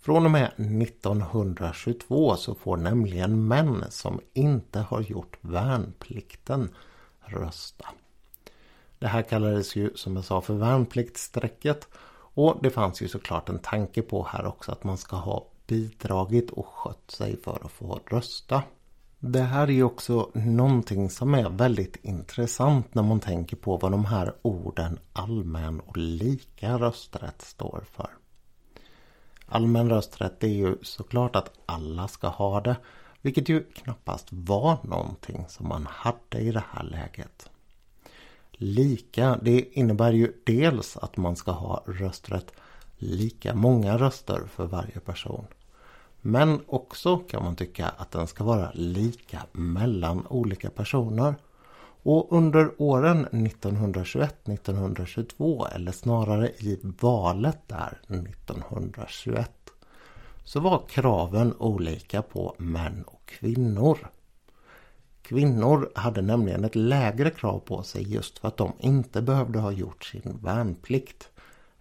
Från 0.00 0.24
och 0.24 0.30
med 0.30 0.50
1922 0.56 2.36
så 2.36 2.54
får 2.54 2.76
nämligen 2.76 3.48
män 3.48 3.84
som 3.90 4.20
inte 4.32 4.78
har 4.78 5.00
gjort 5.00 5.36
värnplikten 5.40 6.70
rösta. 7.20 7.88
Det 8.98 9.06
här 9.06 9.22
kallades 9.22 9.76
ju 9.76 9.96
som 9.96 10.16
jag 10.16 10.24
sa 10.24 10.40
för 10.40 10.54
värnpliktsstrecket 10.54 11.88
och 12.34 12.58
det 12.62 12.70
fanns 12.70 13.02
ju 13.02 13.08
såklart 13.08 13.48
en 13.48 13.58
tanke 13.58 14.02
på 14.02 14.24
här 14.24 14.46
också 14.46 14.72
att 14.72 14.84
man 14.84 14.98
ska 14.98 15.16
ha 15.16 15.46
bidragit 15.66 16.50
och 16.50 16.66
skött 16.66 17.10
sig 17.10 17.36
för 17.36 17.64
att 17.64 17.72
få 17.72 18.00
rösta. 18.06 18.62
Det 19.18 19.42
här 19.42 19.62
är 19.62 19.72
ju 19.72 19.82
också 19.82 20.30
någonting 20.34 21.10
som 21.10 21.34
är 21.34 21.50
väldigt 21.50 21.96
intressant 22.04 22.94
när 22.94 23.02
man 23.02 23.20
tänker 23.20 23.56
på 23.56 23.76
vad 23.76 23.92
de 23.92 24.04
här 24.04 24.34
orden 24.42 24.98
allmän 25.12 25.80
och 25.80 25.96
lika 25.96 26.78
rösträtt 26.78 27.42
står 27.42 27.84
för. 27.92 28.10
Allmän 29.48 29.90
rösträtt 29.90 30.44
är 30.44 30.48
ju 30.48 30.76
såklart 30.82 31.36
att 31.36 31.52
alla 31.66 32.08
ska 32.08 32.28
ha 32.28 32.60
det. 32.60 32.76
Vilket 33.22 33.48
ju 33.48 33.64
knappast 33.64 34.26
var 34.30 34.78
någonting 34.82 35.44
som 35.48 35.68
man 35.68 35.86
hade 35.90 36.38
i 36.38 36.52
det 36.52 36.64
här 36.70 36.84
läget. 36.84 37.50
Lika, 38.52 39.38
det 39.42 39.78
innebär 39.78 40.12
ju 40.12 40.32
dels 40.44 40.96
att 40.96 41.16
man 41.16 41.36
ska 41.36 41.50
ha 41.50 41.82
rösträtt 41.86 42.52
lika 42.98 43.54
många 43.54 43.98
röster 43.98 44.42
för 44.54 44.66
varje 44.66 45.00
person. 45.00 45.46
Men 46.20 46.60
också 46.66 47.18
kan 47.18 47.44
man 47.44 47.56
tycka 47.56 47.88
att 47.96 48.10
den 48.10 48.26
ska 48.26 48.44
vara 48.44 48.70
lika 48.74 49.42
mellan 49.52 50.26
olika 50.26 50.70
personer. 50.70 51.34
Och 52.02 52.32
under 52.32 52.82
åren 52.82 53.26
1921-1922 53.26 55.74
eller 55.74 55.92
snarare 55.92 56.48
i 56.48 56.78
valet 56.82 57.58
där 57.66 58.00
1921 58.08 59.50
så 60.44 60.60
var 60.60 60.82
kraven 60.88 61.54
olika 61.58 62.22
på 62.22 62.54
män 62.58 63.04
och 63.06 63.26
kvinnor. 63.26 63.98
Kvinnor 65.22 65.90
hade 65.94 66.22
nämligen 66.22 66.64
ett 66.64 66.74
lägre 66.74 67.30
krav 67.30 67.58
på 67.58 67.82
sig 67.82 68.12
just 68.12 68.38
för 68.38 68.48
att 68.48 68.56
de 68.56 68.72
inte 68.78 69.22
behövde 69.22 69.58
ha 69.58 69.72
gjort 69.72 70.04
sin 70.04 70.38
värnplikt. 70.42 71.28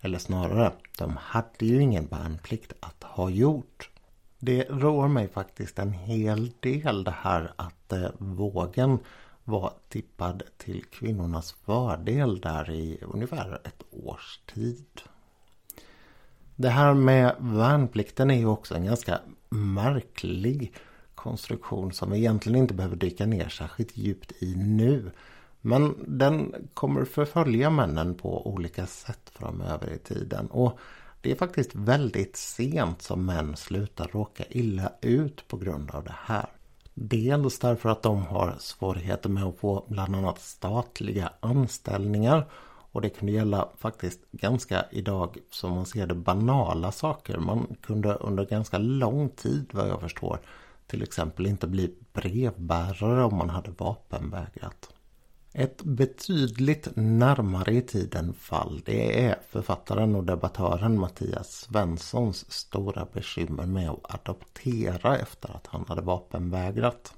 Eller 0.02 0.20
snarare, 0.20 0.72
de 0.98 1.18
hade 1.18 1.66
ju 1.66 1.82
ingen 1.82 2.08
värnplikt 2.08 2.74
att 2.80 3.04
ha 3.04 3.30
gjort. 3.30 3.90
Det 4.40 4.64
rör 4.64 5.08
mig 5.08 5.28
faktiskt 5.28 5.80
en 5.80 5.94
hel 5.94 6.52
del 6.60 7.04
det 7.04 7.16
här 7.22 7.52
att 7.56 7.94
eh, 7.94 8.10
vågen 8.18 9.00
var 9.48 9.74
tippad 9.90 10.44
till 10.58 10.84
kvinnornas 10.86 11.52
fördel 11.52 12.40
där 12.40 12.70
i 12.70 13.00
ungefär 13.02 13.62
ett 13.64 13.84
års 13.92 14.40
tid. 14.54 15.02
Det 16.56 16.70
här 16.70 16.94
med 16.94 17.36
värnplikten 17.40 18.32
är 18.32 18.38
ju 18.38 18.46
också 18.46 18.76
en 18.76 18.86
ganska 18.86 19.20
märklig 19.50 20.74
konstruktion 21.16 21.92
som 21.92 22.12
vi 22.12 22.18
egentligen 22.18 22.60
inte 22.60 22.74
behöver 22.74 22.96
dyka 22.96 23.26
ner 23.26 23.50
särskilt 23.50 23.98
djupt 23.98 24.32
i 24.40 24.56
nu. 24.56 25.12
Men 25.62 25.96
den 26.08 26.68
kommer 26.74 27.06
förfölja 27.06 27.70
männen 27.70 28.16
på 28.16 28.48
olika 28.48 28.86
sätt 28.86 29.32
framöver 29.34 29.94
i 29.94 29.98
tiden. 29.98 30.48
Och 30.48 30.80
det 31.22 31.32
är 31.32 31.36
faktiskt 31.36 31.76
väldigt 31.76 32.36
sent 32.36 33.02
som 33.02 33.26
män 33.26 33.56
slutar 33.56 34.08
råka 34.08 34.44
illa 34.50 34.92
ut 35.02 35.48
på 35.48 35.58
grund 35.58 35.92
av 35.92 36.04
det 36.04 36.16
här. 36.18 36.57
Dels 37.00 37.60
därför 37.60 37.90
att 37.90 38.04
de 38.04 38.26
har 38.26 38.56
svårigheter 38.60 39.30
med 39.30 39.44
att 39.44 39.58
få 39.58 39.86
bland 39.88 40.16
annat 40.16 40.40
statliga 40.40 41.34
anställningar. 41.40 42.48
Och 42.92 43.02
det 43.02 43.10
kunde 43.10 43.32
gälla 43.32 43.70
faktiskt 43.78 44.20
ganska 44.32 44.86
idag 44.92 45.38
som 45.50 45.72
man 45.72 45.86
ser 45.86 46.08
det 46.08 46.16
banala 46.16 46.92
saker. 46.92 47.38
Man 47.38 47.76
kunde 47.82 48.14
under 48.14 48.46
ganska 48.46 48.78
lång 48.78 49.30
tid 49.30 49.70
vad 49.74 49.90
jag 49.90 50.02
förstår 50.02 50.40
till 50.88 51.04
exempel 51.04 51.46
inte 51.46 51.68
bli 51.68 51.96
brevbärare 52.14 53.24
om 53.24 53.38
man 53.38 53.50
hade 53.50 53.72
vapenvägrat. 53.72 54.94
Ett 55.60 55.84
betydligt 55.84 56.88
närmare 56.96 57.74
i 57.74 57.82
tiden 57.82 58.34
fall 58.34 58.82
det 58.86 59.26
är 59.26 59.40
författaren 59.50 60.16
och 60.16 60.24
debattören 60.24 61.00
Mattias 61.00 61.52
Svenssons 61.52 62.52
stora 62.52 63.08
bekymmer 63.14 63.66
med 63.66 63.90
att 63.90 64.14
adoptera 64.14 65.18
efter 65.18 65.56
att 65.56 65.68
han 65.68 65.86
hade 65.88 66.02
vapenvägrat. 66.02 67.14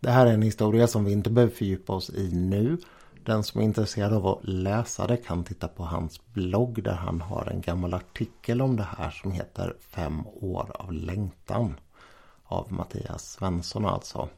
Det 0.00 0.10
här 0.10 0.26
är 0.26 0.32
en 0.32 0.42
historia 0.42 0.86
som 0.86 1.04
vi 1.04 1.12
inte 1.12 1.30
behöver 1.30 1.54
fördjupa 1.54 1.92
oss 1.92 2.10
i 2.10 2.30
nu. 2.32 2.78
Den 3.24 3.44
som 3.44 3.60
är 3.60 3.64
intresserad 3.64 4.12
av 4.12 4.26
att 4.26 4.44
läsa 4.44 5.06
det 5.06 5.16
kan 5.16 5.44
titta 5.44 5.68
på 5.68 5.84
hans 5.84 6.20
blogg 6.26 6.82
där 6.82 6.94
han 6.94 7.20
har 7.20 7.46
en 7.52 7.60
gammal 7.60 7.94
artikel 7.94 8.62
om 8.62 8.76
det 8.76 8.88
här 8.98 9.10
som 9.10 9.32
heter 9.32 9.76
Fem 9.80 10.26
år 10.26 10.70
av 10.74 10.92
längtan. 10.92 11.74
Av 12.44 12.72
Mattias 12.72 13.32
Svensson 13.32 13.86
alltså. 13.86 14.28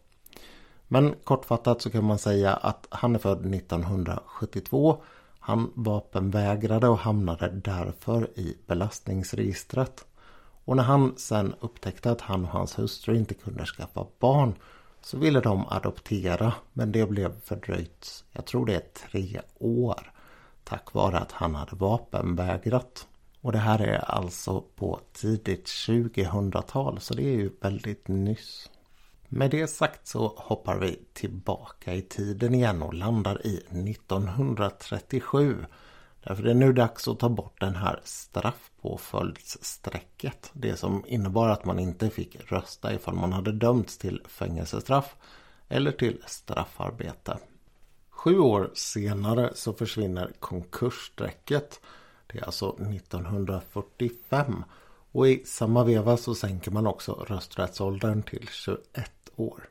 Men 0.89 1.15
kortfattat 1.25 1.83
så 1.83 1.91
kan 1.91 2.05
man 2.05 2.19
säga 2.19 2.55
att 2.55 2.87
han 2.91 3.15
är 3.15 3.19
född 3.19 3.55
1972. 3.55 5.03
Han 5.39 5.73
vapenvägrade 5.75 6.89
och 6.89 6.99
hamnade 6.99 7.49
därför 7.49 8.39
i 8.39 8.57
belastningsregistret. 8.67 10.05
Och 10.65 10.77
när 10.77 10.83
han 10.83 11.15
sen 11.17 11.55
upptäckte 11.61 12.11
att 12.11 12.21
han 12.21 12.45
och 12.45 12.51
hans 12.51 12.79
hustru 12.79 13.17
inte 13.17 13.35
kunde 13.35 13.67
skaffa 13.67 14.07
barn 14.19 14.55
så 15.01 15.19
ville 15.19 15.41
de 15.41 15.67
adoptera 15.69 16.55
men 16.73 16.93
det 16.93 17.07
blev 17.07 17.41
fördröjt, 17.41 18.25
jag 18.33 18.47
tror 18.47 18.67
det 18.67 18.75
är 18.75 19.09
tre 19.11 19.41
år 19.59 20.13
tack 20.69 20.95
vare 20.95 21.19
att 21.19 21.33
han 21.33 21.55
hade 21.55 21.77
vapenvägrat. 21.77 23.07
Och 23.41 23.53
det 23.53 23.59
här 23.59 23.79
är 23.79 23.99
alltså 23.99 24.61
på 24.77 25.01
tidigt 25.13 25.67
2000-tal 25.67 27.01
så 27.01 27.15
det 27.15 27.23
är 27.23 27.37
ju 27.37 27.51
väldigt 27.61 28.09
nyss. 28.09 28.71
Med 29.31 29.51
det 29.51 29.67
sagt 29.67 30.07
så 30.07 30.35
hoppar 30.37 30.79
vi 30.79 30.99
tillbaka 31.13 31.95
i 31.95 32.03
tiden 32.03 32.55
igen 32.55 32.83
och 32.83 32.95
landar 32.95 33.47
i 33.47 33.57
1937. 33.57 35.67
Därför 36.23 36.43
det 36.43 36.51
är 36.51 36.55
nu 36.55 36.73
dags 36.73 37.09
att 37.09 37.19
ta 37.19 37.29
bort 37.29 37.61
den 37.61 37.75
här 37.75 38.01
straffpåföljdsstrecket. 38.05 40.51
Det 40.53 40.77
som 40.77 41.05
innebar 41.07 41.49
att 41.49 41.65
man 41.65 41.79
inte 41.79 42.11
fick 42.11 42.53
rösta 42.53 42.95
ifall 42.95 43.15
man 43.15 43.33
hade 43.33 43.53
dömts 43.53 43.99
till 43.99 44.23
fängelsestraff 44.29 45.17
eller 45.69 45.93
till 45.93 46.23
straffarbete. 46.27 47.39
Sju 48.11 48.39
år 48.39 48.71
senare 48.75 49.51
så 49.55 49.73
försvinner 49.73 50.33
konkursstrecket. 50.41 51.81
Det 52.27 52.39
är 52.39 52.45
alltså 52.45 52.77
1945. 52.77 54.65
Och 55.13 55.29
i 55.29 55.45
samma 55.45 55.85
veva 55.85 56.17
så 56.17 56.35
sänker 56.35 56.71
man 56.71 56.87
också 56.87 57.13
rösträttsåldern 57.13 58.23
till 58.23 58.49
21 58.53 59.18
år. 59.41 59.69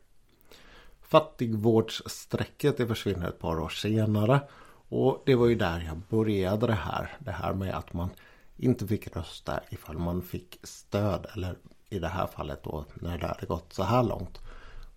Fattigvårdsstrecket 1.01 2.77
det 2.77 2.87
försvinner 2.87 3.27
ett 3.27 3.39
par 3.39 3.59
år 3.59 3.69
senare. 3.69 4.41
Och 4.89 5.23
det 5.25 5.35
var 5.35 5.47
ju 5.47 5.55
där 5.55 5.83
jag 5.87 5.97
började 6.09 6.67
det 6.67 6.73
här. 6.73 7.17
Det 7.19 7.31
här 7.31 7.53
med 7.53 7.77
att 7.77 7.93
man 7.93 8.09
inte 8.57 8.87
fick 8.87 9.15
rösta 9.15 9.59
ifall 9.69 9.97
man 9.97 10.21
fick 10.21 10.59
stöd. 10.63 11.25
Eller 11.33 11.55
i 11.89 11.99
det 11.99 12.07
här 12.07 12.27
fallet 12.27 12.63
då 12.63 12.85
när 12.93 13.17
det 13.17 13.27
hade 13.27 13.45
gått 13.45 13.73
så 13.73 13.83
här 13.83 14.03
långt. 14.03 14.39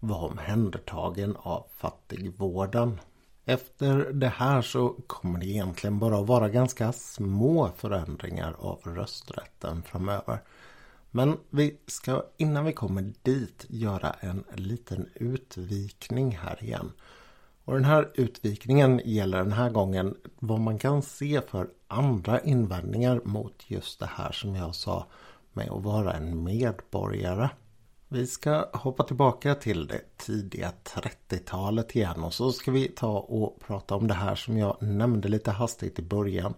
Var 0.01 0.31
omhändertagen 0.31 1.37
av 1.37 1.67
fattigvården. 1.77 3.01
Efter 3.45 4.13
det 4.13 4.29
här 4.29 4.63
så 4.63 4.97
kommer 5.07 5.39
det 5.39 5.47
egentligen 5.47 5.99
bara 5.99 6.19
att 6.19 6.27
vara 6.27 6.49
ganska 6.49 6.93
små 6.93 7.71
förändringar 7.77 8.57
av 8.59 8.81
rösträtten 8.85 9.83
framöver. 9.83 10.39
Men 11.11 11.37
vi 11.51 11.77
ska 11.87 12.25
innan 12.37 12.65
vi 12.65 12.73
kommer 12.73 13.13
dit 13.23 13.67
göra 13.69 14.17
en 14.21 14.45
liten 14.55 15.09
utvikning 15.15 16.37
här 16.37 16.65
igen. 16.65 16.93
Och 17.65 17.75
den 17.75 17.85
här 17.85 18.11
utvikningen 18.15 19.01
gäller 19.05 19.39
den 19.39 19.53
här 19.53 19.71
gången 19.71 20.17
vad 20.39 20.61
man 20.61 20.79
kan 20.79 21.03
se 21.03 21.41
för 21.41 21.71
andra 21.89 22.41
invändningar 22.41 23.21
mot 23.25 23.65
just 23.67 24.01
det 24.01 24.11
här 24.13 24.33
som 24.33 24.57
jag 24.57 24.75
sa 24.75 25.07
med 25.53 25.71
att 25.71 25.83
vara 25.83 26.13
en 26.13 26.45
medborgare. 26.45 27.51
Vi 28.09 28.27
ska 28.27 28.71
hoppa 28.73 29.03
tillbaka 29.03 29.55
till 29.55 29.87
det 29.87 30.01
tidiga 30.17 30.73
30-talet 30.85 31.97
igen 31.97 32.25
och 32.25 32.35
så 32.35 32.53
ska 32.53 32.71
vi 32.71 32.89
ta 32.89 33.19
och 33.19 33.61
prata 33.67 33.95
om 33.95 34.09
det 34.09 34.15
här 34.15 34.35
som 34.35 34.59
jag 34.59 34.77
nämnde 34.81 35.29
lite 35.29 35.51
hastigt 35.51 35.99
i 35.99 36.03
början. 36.03 36.55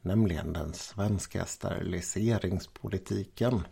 Nämligen 0.00 0.52
den 0.52 0.72
svenska 0.72 1.44
steriliseringspolitiken. 1.44 3.62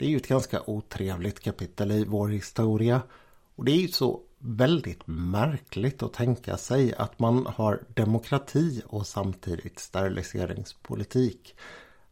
Det 0.00 0.06
är 0.06 0.10
ju 0.10 0.16
ett 0.16 0.28
ganska 0.28 0.62
otrevligt 0.66 1.40
kapitel 1.40 1.90
i 1.92 2.04
vår 2.04 2.28
historia. 2.28 3.02
Och 3.56 3.64
det 3.64 3.72
är 3.72 3.76
ju 3.76 3.88
så 3.88 4.20
väldigt 4.38 5.06
märkligt 5.06 6.02
att 6.02 6.12
tänka 6.12 6.56
sig 6.56 6.94
att 6.94 7.18
man 7.18 7.46
har 7.46 7.82
demokrati 7.94 8.82
och 8.86 9.06
samtidigt 9.06 9.78
steriliseringspolitik. 9.78 11.56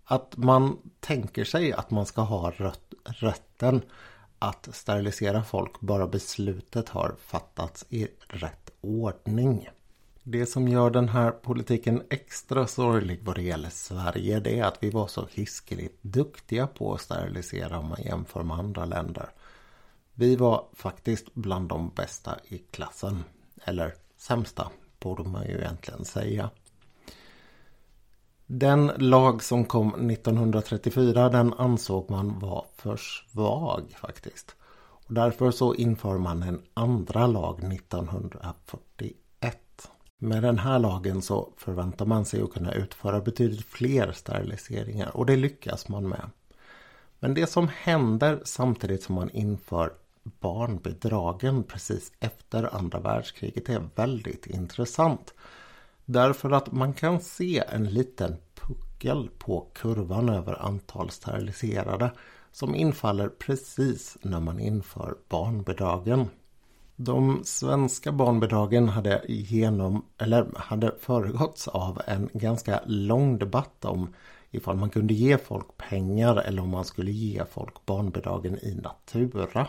Att 0.04 0.36
man 0.36 0.78
tänker 1.00 1.44
sig 1.44 1.72
att 1.72 1.90
man 1.90 2.06
ska 2.06 2.20
ha 2.20 2.52
rätten 3.04 3.82
att 4.38 4.68
sterilisera 4.72 5.44
folk 5.44 5.80
bara 5.80 6.06
beslutet 6.06 6.88
har 6.88 7.14
fattats 7.18 7.86
i 7.88 8.08
rätt 8.28 8.70
ordning. 8.80 9.68
Det 10.30 10.46
som 10.46 10.68
gör 10.68 10.90
den 10.90 11.08
här 11.08 11.30
politiken 11.30 12.02
extra 12.10 12.66
sorglig 12.66 13.20
vad 13.24 13.34
det 13.34 13.42
gäller 13.42 13.70
Sverige 13.70 14.40
det 14.40 14.58
är 14.58 14.64
att 14.64 14.82
vi 14.82 14.90
var 14.90 15.06
så 15.06 15.26
hiskeligt 15.32 16.02
duktiga 16.02 16.66
på 16.66 16.94
att 16.94 17.00
sterilisera 17.00 17.78
om 17.78 17.88
man 17.88 18.02
jämför 18.02 18.42
med 18.42 18.56
andra 18.56 18.84
länder. 18.84 19.28
Vi 20.14 20.36
var 20.36 20.64
faktiskt 20.72 21.34
bland 21.34 21.68
de 21.68 21.90
bästa 21.96 22.36
i 22.48 22.58
klassen. 22.58 23.24
Eller 23.64 23.94
sämsta 24.16 24.70
borde 25.00 25.28
man 25.28 25.44
ju 25.46 25.58
egentligen 25.58 26.04
säga. 26.04 26.50
Den 28.46 28.86
lag 28.96 29.42
som 29.42 29.64
kom 29.64 30.10
1934 30.10 31.28
den 31.28 31.54
ansåg 31.54 32.10
man 32.10 32.38
var 32.38 32.66
för 32.76 32.96
svag 32.96 33.96
faktiskt. 34.00 34.56
Och 35.06 35.14
därför 35.14 35.50
så 35.50 35.74
inför 35.74 36.18
man 36.18 36.42
en 36.42 36.62
andra 36.74 37.26
lag 37.26 37.72
1940 37.72 38.87
med 40.20 40.42
den 40.42 40.58
här 40.58 40.78
lagen 40.78 41.22
så 41.22 41.52
förväntar 41.56 42.06
man 42.06 42.24
sig 42.24 42.42
att 42.42 42.52
kunna 42.52 42.72
utföra 42.72 43.20
betydligt 43.20 43.64
fler 43.66 44.12
steriliseringar 44.12 45.16
och 45.16 45.26
det 45.26 45.36
lyckas 45.36 45.88
man 45.88 46.08
med. 46.08 46.30
Men 47.20 47.34
det 47.34 47.46
som 47.46 47.68
händer 47.68 48.40
samtidigt 48.44 49.02
som 49.02 49.14
man 49.14 49.30
inför 49.30 49.92
barnbidragen 50.22 51.62
precis 51.62 52.12
efter 52.20 52.74
andra 52.76 53.00
världskriget 53.00 53.68
är 53.68 53.88
väldigt 53.94 54.46
intressant. 54.46 55.34
Därför 56.04 56.50
att 56.50 56.72
man 56.72 56.92
kan 56.92 57.20
se 57.20 57.64
en 57.68 57.84
liten 57.84 58.36
puckel 58.54 59.30
på 59.38 59.66
kurvan 59.74 60.28
över 60.28 60.62
antal 60.62 61.10
steriliserade 61.10 62.12
som 62.52 62.74
infaller 62.74 63.28
precis 63.28 64.16
när 64.22 64.40
man 64.40 64.60
inför 64.60 65.16
barnbidragen. 65.28 66.26
De 67.00 67.44
svenska 67.44 68.12
barnbidragen 68.12 68.88
hade, 68.88 69.22
genom, 69.28 70.04
eller 70.18 70.46
hade 70.56 70.94
föregåtts 71.00 71.68
av 71.68 72.02
en 72.06 72.28
ganska 72.32 72.80
lång 72.86 73.38
debatt 73.38 73.84
om 73.84 74.14
ifall 74.50 74.76
man 74.76 74.90
kunde 74.90 75.14
ge 75.14 75.38
folk 75.38 75.76
pengar 75.76 76.36
eller 76.36 76.62
om 76.62 76.68
man 76.68 76.84
skulle 76.84 77.10
ge 77.10 77.44
folk 77.44 77.86
barnbidragen 77.86 78.58
i 78.58 78.74
natura. 78.74 79.66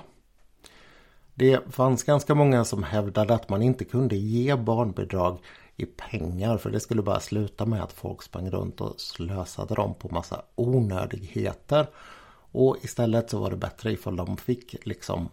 Det 1.33 1.73
fanns 1.73 2.03
ganska 2.03 2.35
många 2.35 2.65
som 2.65 2.83
hävdade 2.83 3.33
att 3.33 3.49
man 3.49 3.61
inte 3.61 3.85
kunde 3.85 4.15
ge 4.15 4.55
barnbidrag 4.55 5.37
i 5.75 5.85
pengar 5.85 6.57
för 6.57 6.69
det 6.69 6.79
skulle 6.79 7.01
bara 7.01 7.19
sluta 7.19 7.65
med 7.65 7.83
att 7.83 7.93
folk 7.93 8.23
sprang 8.23 8.49
runt 8.49 8.81
och 8.81 8.99
slösade 8.99 9.75
dem 9.75 9.93
på 9.93 10.09
massa 10.09 10.41
onödigheter. 10.55 11.87
Och 12.51 12.77
istället 12.81 13.29
så 13.29 13.39
var 13.39 13.49
det 13.49 13.57
bättre 13.57 13.91
ifall 13.91 14.15
de 14.15 14.37
fick 14.37 14.85
liksom 14.85 15.29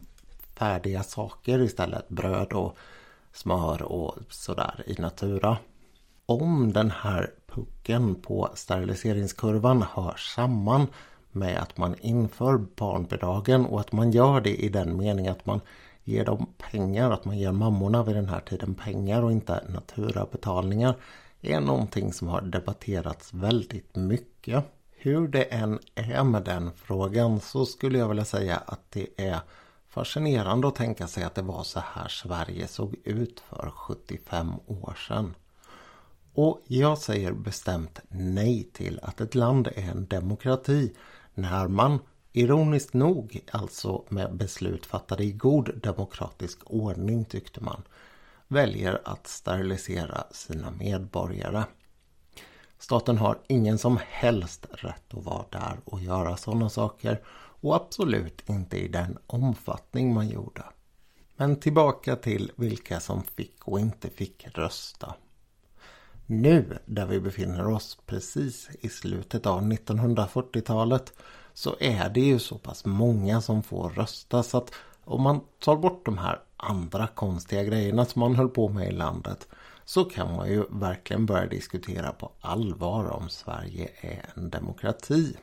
färdiga 0.58 1.02
saker 1.02 1.58
istället. 1.58 2.08
Bröd 2.08 2.52
och 2.52 2.76
smör 3.32 3.82
och 3.82 4.14
sådär 4.30 4.84
i 4.86 4.94
natura. 4.94 5.58
Om 6.26 6.72
den 6.72 6.90
här 6.90 7.30
pucken 7.46 8.14
på 8.14 8.48
steriliseringskurvan 8.54 9.84
hör 9.94 10.14
samman 10.16 10.86
med 11.32 11.58
att 11.58 11.78
man 11.78 11.94
inför 12.00 12.58
barnbidragen 12.58 13.66
och 13.66 13.80
att 13.80 13.92
man 13.92 14.10
gör 14.10 14.40
det 14.40 14.54
i 14.54 14.68
den 14.68 14.96
meningen 14.96 15.32
att 15.32 15.46
man 15.46 15.60
ger 16.04 16.24
dem 16.24 16.46
pengar, 16.58 17.10
att 17.10 17.24
man 17.24 17.38
ger 17.38 17.52
mammorna 17.52 18.02
vid 18.02 18.16
den 18.16 18.28
här 18.28 18.40
tiden 18.40 18.74
pengar 18.74 19.22
och 19.22 19.32
inte 19.32 19.64
naturabetalningar 19.68 20.94
är 21.40 21.60
någonting 21.60 22.12
som 22.12 22.28
har 22.28 22.40
debatterats 22.40 23.34
väldigt 23.34 23.96
mycket. 23.96 24.64
Hur 24.96 25.28
det 25.28 25.42
än 25.42 25.78
är 25.94 26.24
med 26.24 26.42
den 26.42 26.70
frågan 26.76 27.40
så 27.40 27.66
skulle 27.66 27.98
jag 27.98 28.08
vilja 28.08 28.24
säga 28.24 28.56
att 28.66 28.90
det 28.90 29.06
är 29.16 29.40
fascinerande 29.96 30.68
att 30.68 30.74
tänka 30.74 31.06
sig 31.06 31.24
att 31.24 31.34
det 31.34 31.42
var 31.42 31.62
så 31.62 31.80
här 31.94 32.08
Sverige 32.08 32.68
såg 32.68 32.94
ut 33.04 33.40
för 33.40 33.70
75 33.70 34.52
år 34.66 34.96
sedan. 35.08 35.34
Och 36.34 36.62
jag 36.66 36.98
säger 36.98 37.32
bestämt 37.32 38.00
nej 38.08 38.70
till 38.72 39.00
att 39.02 39.20
ett 39.20 39.34
land 39.34 39.66
är 39.66 39.90
en 39.90 40.06
demokrati 40.06 40.94
när 41.34 41.68
man 41.68 41.98
Ironiskt 42.32 42.94
nog 42.94 43.40
alltså 43.52 44.04
med 44.08 44.34
beslut 44.34 44.86
fattade 44.86 45.24
i 45.24 45.32
god 45.32 45.80
demokratisk 45.82 46.58
ordning 46.64 47.24
tyckte 47.24 47.60
man 47.60 47.82
väljer 48.48 49.00
att 49.04 49.26
sterilisera 49.26 50.24
sina 50.30 50.70
medborgare. 50.70 51.64
Staten 52.78 53.18
har 53.18 53.38
ingen 53.46 53.78
som 53.78 53.98
helst 54.08 54.66
rätt 54.70 55.14
att 55.14 55.24
vara 55.24 55.44
där 55.50 55.76
och 55.84 56.00
göra 56.00 56.36
sådana 56.36 56.68
saker 56.68 57.20
och 57.60 57.76
absolut 57.76 58.48
inte 58.48 58.78
i 58.78 58.88
den 58.88 59.18
omfattning 59.26 60.14
man 60.14 60.28
gjorde. 60.28 60.64
Men 61.36 61.60
tillbaka 61.60 62.16
till 62.16 62.52
vilka 62.56 63.00
som 63.00 63.22
fick 63.22 63.68
och 63.68 63.80
inte 63.80 64.10
fick 64.10 64.46
rösta. 64.54 65.14
Nu 66.26 66.78
där 66.86 67.06
vi 67.06 67.20
befinner 67.20 67.66
oss 67.66 67.98
precis 68.06 68.68
i 68.80 68.88
slutet 68.88 69.46
av 69.46 69.62
1940-talet 69.62 71.12
så 71.54 71.76
är 71.80 72.08
det 72.08 72.20
ju 72.20 72.38
så 72.38 72.58
pass 72.58 72.84
många 72.84 73.40
som 73.40 73.62
får 73.62 73.90
rösta 73.90 74.42
så 74.42 74.58
att 74.58 74.72
om 75.04 75.22
man 75.22 75.40
tar 75.58 75.76
bort 75.76 76.04
de 76.04 76.18
här 76.18 76.40
andra 76.56 77.06
konstiga 77.06 77.64
grejerna 77.64 78.04
som 78.04 78.20
man 78.20 78.34
höll 78.34 78.48
på 78.48 78.68
med 78.68 78.88
i 78.88 78.92
landet 78.92 79.48
så 79.84 80.04
kan 80.04 80.36
man 80.36 80.48
ju 80.48 80.64
verkligen 80.70 81.26
börja 81.26 81.46
diskutera 81.46 82.12
på 82.12 82.32
allvar 82.40 83.10
om 83.10 83.28
Sverige 83.28 83.90
är 84.00 84.24
en 84.34 84.50
demokrati. 84.50 85.36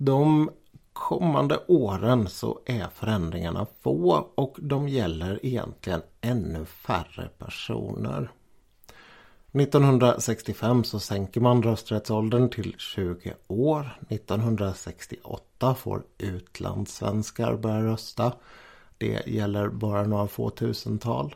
De 0.00 0.50
kommande 0.92 1.60
åren 1.66 2.28
så 2.28 2.60
är 2.66 2.88
förändringarna 2.94 3.66
få 3.80 4.28
och 4.34 4.56
de 4.60 4.88
gäller 4.88 5.46
egentligen 5.46 6.02
ännu 6.20 6.64
färre 6.64 7.28
personer. 7.38 8.30
1965 9.52 10.84
så 10.84 11.00
sänker 11.00 11.40
man 11.40 11.62
rösträttsåldern 11.62 12.50
till 12.50 12.74
20 12.78 13.34
år. 13.46 13.98
1968 14.08 15.74
får 15.74 16.02
utlandssvenskar 16.18 17.56
börja 17.56 17.82
rösta. 17.82 18.32
Det 18.98 19.26
gäller 19.26 19.68
bara 19.68 20.02
några 20.06 20.28
få 20.28 20.50
tusental. 20.50 21.34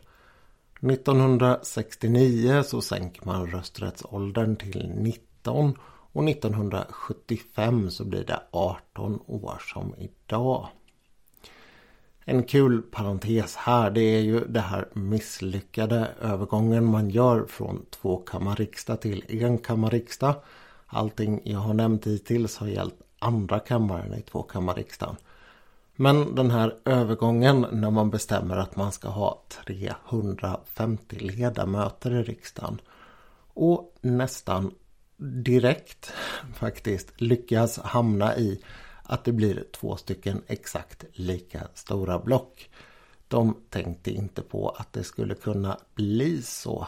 1969 0.80 2.62
så 2.62 2.80
sänker 2.80 3.26
man 3.26 3.46
rösträttsåldern 3.46 4.56
till 4.56 4.92
19 4.96 5.74
och 6.12 6.28
1975 6.28 7.90
så 7.90 8.04
blir 8.04 8.24
det 8.24 8.42
18 8.50 9.20
år 9.26 9.62
som 9.74 9.94
idag. 9.98 10.68
En 12.24 12.42
kul 12.42 12.82
parentes 12.82 13.56
här 13.56 13.90
det 13.90 14.00
är 14.00 14.20
ju 14.20 14.44
det 14.44 14.60
här 14.60 14.88
misslyckade 14.92 16.08
övergången 16.20 16.84
man 16.84 17.10
gör 17.10 17.46
från 17.46 17.86
tvåkammarriksdag 17.90 19.00
till 19.00 19.24
enkammarriksdag. 19.28 20.34
Allting 20.86 21.40
jag 21.44 21.58
har 21.58 21.74
nämnt 21.74 22.06
hittills 22.06 22.56
har 22.56 22.66
gällt 22.66 22.94
andra 23.18 23.58
kammaren 23.58 24.14
i 24.14 24.22
tvåkammarriksdagen. 24.22 25.16
Men 25.96 26.34
den 26.34 26.50
här 26.50 26.76
övergången 26.84 27.66
när 27.72 27.90
man 27.90 28.10
bestämmer 28.10 28.56
att 28.56 28.76
man 28.76 28.92
ska 28.92 29.08
ha 29.08 29.42
350 29.66 31.16
ledamöter 31.18 32.14
i 32.14 32.22
riksdagen 32.22 32.80
och 33.54 33.94
nästan 34.00 34.74
direkt 35.22 36.12
faktiskt 36.54 37.20
lyckas 37.20 37.78
hamna 37.78 38.36
i 38.36 38.62
att 39.02 39.24
det 39.24 39.32
blir 39.32 39.64
två 39.72 39.96
stycken 39.96 40.42
exakt 40.46 41.04
lika 41.12 41.68
stora 41.74 42.18
block. 42.18 42.70
De 43.28 43.56
tänkte 43.70 44.10
inte 44.10 44.42
på 44.42 44.68
att 44.68 44.92
det 44.92 45.04
skulle 45.04 45.34
kunna 45.34 45.78
bli 45.94 46.42
så. 46.42 46.86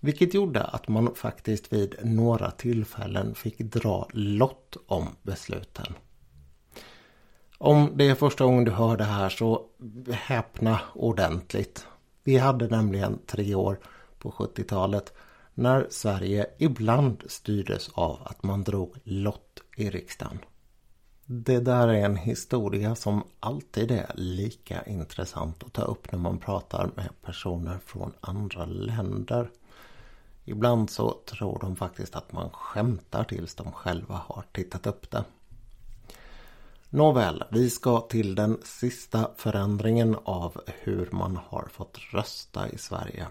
Vilket 0.00 0.34
gjorde 0.34 0.62
att 0.62 0.88
man 0.88 1.14
faktiskt 1.14 1.72
vid 1.72 1.94
några 2.02 2.50
tillfällen 2.50 3.34
fick 3.34 3.58
dra 3.58 4.08
lott 4.12 4.76
om 4.86 5.08
besluten. 5.22 5.94
Om 7.58 7.92
det 7.94 8.08
är 8.08 8.14
första 8.14 8.44
gången 8.44 8.64
du 8.64 8.70
hör 8.70 8.96
det 8.96 9.04
här 9.04 9.28
så 9.28 9.66
häpna 10.12 10.80
ordentligt. 10.94 11.86
Vi 12.24 12.36
hade 12.36 12.66
nämligen 12.66 13.18
tre 13.26 13.54
år 13.54 13.78
på 14.18 14.30
70-talet 14.30 15.12
när 15.60 15.86
Sverige 15.90 16.46
ibland 16.58 17.22
styrdes 17.26 17.88
av 17.88 18.18
att 18.24 18.42
man 18.42 18.62
drog 18.62 18.96
lott 19.04 19.60
i 19.76 19.90
riksdagen. 19.90 20.38
Det 21.26 21.60
där 21.60 21.88
är 21.88 22.04
en 22.04 22.16
historia 22.16 22.94
som 22.94 23.24
alltid 23.40 23.90
är 23.90 24.12
lika 24.14 24.82
intressant 24.82 25.62
att 25.62 25.72
ta 25.72 25.82
upp 25.82 26.12
när 26.12 26.18
man 26.18 26.38
pratar 26.38 26.90
med 26.94 27.08
personer 27.22 27.78
från 27.86 28.12
andra 28.20 28.64
länder. 28.64 29.50
Ibland 30.44 30.90
så 30.90 31.16
tror 31.26 31.58
de 31.60 31.76
faktiskt 31.76 32.16
att 32.16 32.32
man 32.32 32.50
skämtar 32.50 33.24
tills 33.24 33.54
de 33.54 33.72
själva 33.72 34.22
har 34.26 34.44
tittat 34.52 34.86
upp 34.86 35.10
det. 35.10 35.24
Nåväl, 36.90 37.44
vi 37.50 37.70
ska 37.70 38.00
till 38.00 38.34
den 38.34 38.60
sista 38.64 39.30
förändringen 39.36 40.16
av 40.24 40.60
hur 40.66 41.08
man 41.12 41.36
har 41.48 41.68
fått 41.72 41.98
rösta 42.12 42.68
i 42.68 42.78
Sverige. 42.78 43.26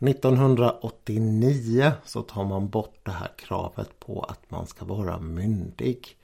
1989 0.00 1.92
så 2.04 2.22
tar 2.22 2.44
man 2.44 2.68
bort 2.68 3.00
det 3.02 3.10
här 3.10 3.30
kravet 3.36 4.00
på 4.00 4.22
att 4.22 4.50
man 4.50 4.66
ska 4.66 4.84
vara 4.84 5.18
myndig. 5.18 6.16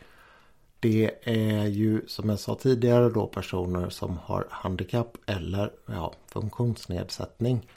Det 0.81 1.11
är 1.23 1.67
ju 1.67 2.07
som 2.07 2.29
jag 2.29 2.39
sa 2.39 2.55
tidigare 2.55 3.11
då 3.11 3.27
personer 3.27 3.91
som 3.91 4.19
har 4.19 4.47
handikapp 4.51 5.17
eller 5.27 5.73
ja, 5.87 6.13
funktionsnedsättning. 6.27 7.69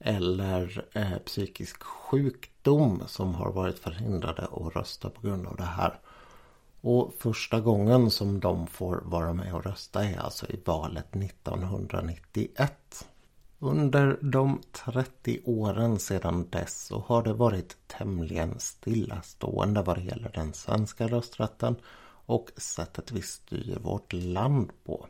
Eller 0.00 0.84
eh, 0.92 1.18
psykisk 1.26 1.82
sjukdom 1.82 3.02
som 3.06 3.34
har 3.34 3.52
varit 3.52 3.78
förhindrade 3.78 4.42
att 4.42 4.76
rösta 4.76 5.10
på 5.10 5.20
grund 5.20 5.46
av 5.46 5.56
det 5.56 5.62
här. 5.62 5.98
Och 6.80 7.14
första 7.18 7.60
gången 7.60 8.10
som 8.10 8.40
de 8.40 8.66
får 8.66 9.02
vara 9.04 9.32
med 9.32 9.54
och 9.54 9.64
rösta 9.64 10.04
är 10.04 10.18
alltså 10.18 10.46
i 10.46 10.60
valet 10.64 11.16
1991. 11.16 13.06
Under 13.60 14.18
de 14.20 14.60
30 14.72 15.40
åren 15.44 15.98
sedan 15.98 16.48
dess 16.50 16.86
så 16.86 16.98
har 17.06 17.22
det 17.22 17.32
varit 17.32 17.76
tämligen 17.86 18.58
stillastående 18.58 19.82
vad 19.82 19.96
det 19.96 20.04
gäller 20.04 20.30
den 20.34 20.52
svenska 20.52 21.06
rösträtten 21.06 21.76
och 22.26 22.50
sättet 22.56 23.12
vi 23.12 23.22
styr 23.22 23.78
vårt 23.82 24.12
land 24.12 24.70
på. 24.84 25.06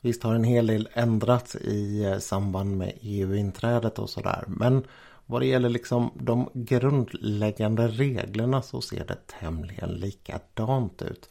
Visst 0.00 0.22
har 0.22 0.34
en 0.34 0.44
hel 0.44 0.66
del 0.66 0.88
ändrats 0.92 1.56
i 1.56 2.04
eh, 2.04 2.18
samband 2.18 2.76
med 2.76 2.98
EU-inträdet 3.00 3.98
och 3.98 4.10
sådär 4.10 4.44
men 4.46 4.86
vad 5.26 5.42
det 5.42 5.46
gäller 5.46 5.68
liksom 5.68 6.10
de 6.14 6.50
grundläggande 6.54 7.88
reglerna 7.88 8.62
så 8.62 8.80
ser 8.80 9.04
det 9.04 9.26
tämligen 9.26 9.90
likadant 9.90 11.02
ut. 11.02 11.28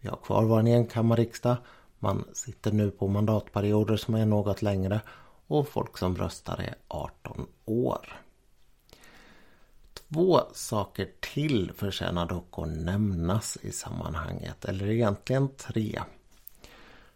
Vi 0.00 0.08
har 0.08 0.16
kvar 0.16 0.44
vår 0.44 0.68
enkammarriksdag. 0.68 1.56
Man 1.98 2.24
sitter 2.32 2.72
nu 2.72 2.90
på 2.90 3.08
mandatperioder 3.08 3.96
som 3.96 4.14
är 4.14 4.26
något 4.26 4.62
längre 4.62 5.00
och 5.48 5.68
folk 5.68 5.98
som 5.98 6.16
röstar 6.16 6.60
är 6.60 6.74
18 6.88 7.46
år. 7.64 8.22
Två 9.92 10.40
saker 10.52 11.08
till 11.20 11.72
förtjänar 11.76 12.26
dock 12.26 12.58
att 12.58 12.68
nämnas 12.68 13.58
i 13.62 13.72
sammanhanget, 13.72 14.64
eller 14.64 14.90
egentligen 14.90 15.48
tre. 15.48 16.02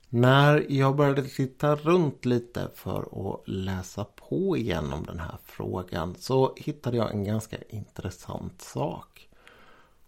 När 0.09 0.67
jag 0.69 0.97
började 0.97 1.23
titta 1.23 1.77
runt 1.77 2.25
lite 2.25 2.69
för 2.75 3.01
att 3.01 3.49
läsa 3.49 4.05
på 4.05 4.57
igenom 4.57 5.05
den 5.07 5.19
här 5.19 5.39
frågan 5.45 6.15
så 6.19 6.55
hittade 6.57 6.97
jag 6.97 7.11
en 7.11 7.25
ganska 7.25 7.57
intressant 7.69 8.63
sak. 8.63 9.29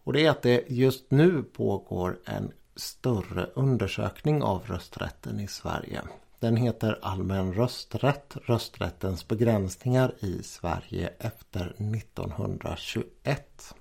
Och 0.04 0.12
det 0.12 0.26
är 0.26 0.30
att 0.30 0.42
det 0.42 0.64
just 0.68 1.10
nu 1.10 1.42
pågår 1.42 2.18
en 2.24 2.52
större 2.76 3.46
undersökning 3.54 4.42
av 4.42 4.62
rösträtten 4.66 5.40
i 5.40 5.48
Sverige. 5.48 6.02
Den 6.44 6.56
heter 6.56 6.98
Allmän 7.02 7.52
rösträtt, 7.54 8.36
rösträttens 8.44 9.28
begränsningar 9.28 10.14
i 10.20 10.42
Sverige 10.42 11.10
efter 11.18 11.74
1921. 11.94 13.74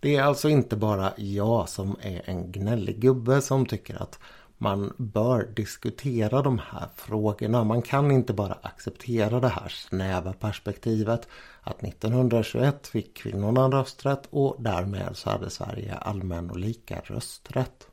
Det 0.00 0.16
är 0.16 0.22
alltså 0.22 0.48
inte 0.48 0.76
bara 0.76 1.12
jag 1.16 1.68
som 1.68 1.96
är 2.02 2.22
en 2.24 2.52
gnällig 2.52 3.00
gubbe 3.00 3.40
som 3.40 3.66
tycker 3.66 4.02
att 4.02 4.18
man 4.58 4.92
bör 4.96 5.52
diskutera 5.56 6.42
de 6.42 6.58
här 6.58 6.88
frågorna. 6.96 7.64
Man 7.64 7.82
kan 7.82 8.10
inte 8.10 8.32
bara 8.32 8.58
acceptera 8.62 9.40
det 9.40 9.48
här 9.48 9.68
snäva 9.68 10.32
perspektivet 10.32 11.28
att 11.60 11.84
1921 11.84 12.86
fick 12.86 13.16
kvinnorna 13.16 13.68
rösträtt 13.68 14.28
och 14.30 14.56
därmed 14.58 15.16
så 15.16 15.30
hade 15.30 15.50
Sverige 15.50 15.94
allmän 15.94 16.50
och 16.50 16.58
lika 16.58 17.00
rösträtt. 17.04 17.91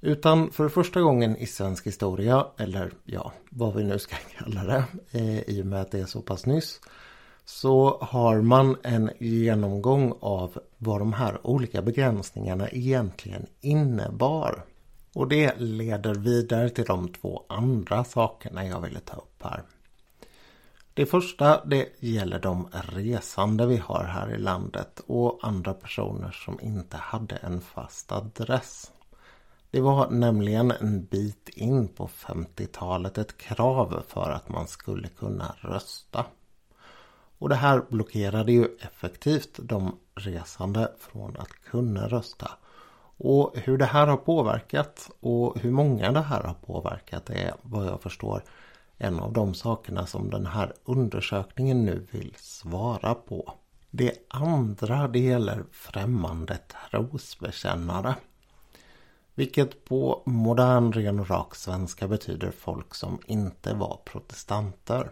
Utan 0.00 0.50
för 0.50 0.68
första 0.68 1.00
gången 1.00 1.36
i 1.36 1.46
svensk 1.46 1.86
historia, 1.86 2.46
eller 2.56 2.92
ja, 3.04 3.32
vad 3.50 3.74
vi 3.74 3.84
nu 3.84 3.98
ska 3.98 4.16
kalla 4.38 4.64
det, 4.64 4.84
eh, 5.12 5.40
i 5.40 5.62
och 5.62 5.66
med 5.66 5.80
att 5.80 5.90
det 5.90 6.00
är 6.00 6.06
så 6.06 6.22
pass 6.22 6.46
nyss, 6.46 6.80
så 7.44 7.98
har 8.00 8.40
man 8.40 8.76
en 8.82 9.10
genomgång 9.18 10.14
av 10.20 10.58
vad 10.78 11.00
de 11.00 11.12
här 11.12 11.46
olika 11.46 11.82
begränsningarna 11.82 12.68
egentligen 12.68 13.46
innebar. 13.60 14.64
Och 15.14 15.28
det 15.28 15.60
leder 15.60 16.14
vidare 16.14 16.70
till 16.70 16.84
de 16.84 17.08
två 17.08 17.42
andra 17.48 18.04
sakerna 18.04 18.66
jag 18.66 18.80
ville 18.80 19.00
ta 19.00 19.16
upp 19.16 19.42
här. 19.42 19.62
Det 20.94 21.06
första 21.06 21.64
det 21.64 21.88
gäller 21.98 22.38
de 22.38 22.68
resande 22.72 23.66
vi 23.66 23.76
har 23.76 24.04
här 24.04 24.34
i 24.34 24.38
landet 24.38 25.00
och 25.06 25.38
andra 25.42 25.74
personer 25.74 26.30
som 26.30 26.60
inte 26.60 26.96
hade 26.96 27.36
en 27.36 27.60
fast 27.60 28.12
adress. 28.12 28.90
Det 29.70 29.80
var 29.80 30.10
nämligen 30.10 30.70
en 30.70 31.04
bit 31.04 31.48
in 31.48 31.88
på 31.88 32.06
50-talet 32.08 33.18
ett 33.18 33.38
krav 33.38 34.02
för 34.08 34.30
att 34.30 34.48
man 34.48 34.66
skulle 34.66 35.08
kunna 35.08 35.54
rösta. 35.58 36.26
Och 37.38 37.48
det 37.48 37.54
här 37.54 37.82
blockerade 37.88 38.52
ju 38.52 38.68
effektivt 38.80 39.58
de 39.62 39.98
resande 40.14 40.92
från 40.98 41.36
att 41.36 41.52
kunna 41.70 42.08
rösta. 42.08 42.50
Och 43.16 43.52
hur 43.56 43.78
det 43.78 43.84
här 43.84 44.06
har 44.06 44.16
påverkat 44.16 45.10
och 45.20 45.58
hur 45.58 45.70
många 45.70 46.12
det 46.12 46.20
här 46.20 46.42
har 46.42 46.54
påverkat 46.54 47.30
är 47.30 47.54
vad 47.62 47.86
jag 47.86 48.02
förstår 48.02 48.42
en 48.98 49.20
av 49.20 49.32
de 49.32 49.54
sakerna 49.54 50.06
som 50.06 50.30
den 50.30 50.46
här 50.46 50.72
undersökningen 50.84 51.84
nu 51.84 52.06
vill 52.10 52.34
svara 52.36 53.14
på. 53.14 53.54
Det 53.90 54.12
andra 54.28 55.08
det 55.08 55.18
gäller 55.18 55.64
främmande 55.72 56.58
trosbekännare. 56.90 58.14
Vilket 59.38 59.84
på 59.84 60.22
modern 60.26 60.92
ren 60.92 61.20
och 61.20 61.30
rak 61.30 61.54
svenska 61.54 62.08
betyder 62.08 62.50
folk 62.50 62.94
som 62.94 63.18
inte 63.26 63.74
var 63.74 64.00
protestanter. 64.04 65.10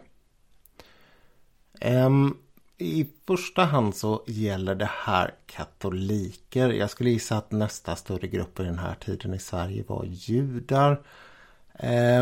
Um, 1.81 2.39
I 2.79 3.07
första 3.27 3.65
hand 3.65 3.97
så 3.97 4.23
gäller 4.27 4.75
det 4.75 4.91
här 4.93 5.35
katoliker. 5.47 6.69
Jag 6.69 6.91
skulle 6.91 7.11
gissa 7.11 7.37
att 7.37 7.51
nästa 7.51 7.97
större 7.97 8.27
grupp 8.27 8.61
i 8.61 8.63
den 8.63 8.79
här 8.79 8.95
tiden 8.95 9.35
i 9.35 9.39
Sverige 9.39 9.85
var 9.87 10.05
judar. 10.05 11.03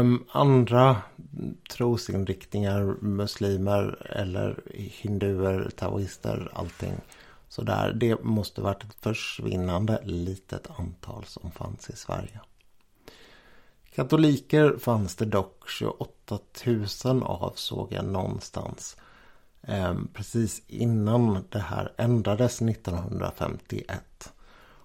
Um, 0.00 0.24
andra 0.32 0.96
trosinriktningar, 1.70 2.96
muslimer 3.00 4.06
eller 4.10 4.60
hinduer, 4.74 5.70
taoister, 5.76 6.50
allting 6.54 6.94
sådär. 7.54 7.92
Det 7.92 8.24
måste 8.24 8.60
varit 8.60 8.84
ett 8.84 8.94
försvinnande 9.00 10.00
litet 10.04 10.70
antal 10.78 11.24
som 11.24 11.50
fanns 11.50 11.90
i 11.90 11.96
Sverige. 11.96 12.40
Katoliker 13.94 14.76
fanns 14.78 15.16
det 15.16 15.24
dock 15.24 15.68
28 15.68 16.38
000 17.04 17.22
av 17.22 17.52
såg 17.56 17.92
jag 17.92 18.04
någonstans. 18.04 18.96
Eh, 19.62 19.94
precis 20.12 20.62
innan 20.66 21.44
det 21.48 21.58
här 21.58 21.92
ändrades 21.96 22.62
1951. 22.62 24.32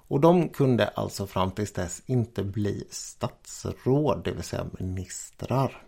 Och 0.08 0.20
de 0.20 0.50
kunde 0.50 0.88
alltså 0.88 1.28
fram 1.28 1.52
tills 1.52 1.74
dess 1.74 2.02
inte 2.06 2.44
bli 2.44 2.88
statsråd, 2.90 4.22
det 4.24 4.32
vill 4.32 4.44
säga 4.44 4.66
ministrar. 4.80 5.84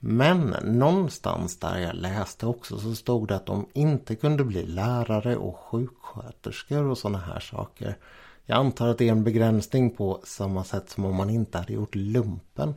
Men 0.00 0.56
någonstans 0.64 1.58
där 1.58 1.78
jag 1.78 1.94
läste 1.94 2.46
också 2.46 2.78
så 2.78 2.94
stod 2.94 3.28
det 3.28 3.36
att 3.36 3.46
de 3.46 3.66
inte 3.72 4.14
kunde 4.16 4.44
bli 4.44 4.66
lärare 4.66 5.36
och 5.36 5.56
sjuksköterskor 5.56 6.84
och 6.84 6.98
sådana 6.98 7.18
här 7.18 7.40
saker. 7.40 7.96
Jag 8.44 8.58
antar 8.58 8.88
att 8.88 8.98
det 8.98 9.08
är 9.08 9.12
en 9.12 9.24
begränsning 9.24 9.90
på 9.90 10.20
samma 10.24 10.64
sätt 10.64 10.90
som 10.90 11.04
om 11.04 11.16
man 11.16 11.30
inte 11.30 11.58
hade 11.58 11.72
gjort 11.72 11.94
lumpen. 11.94 12.74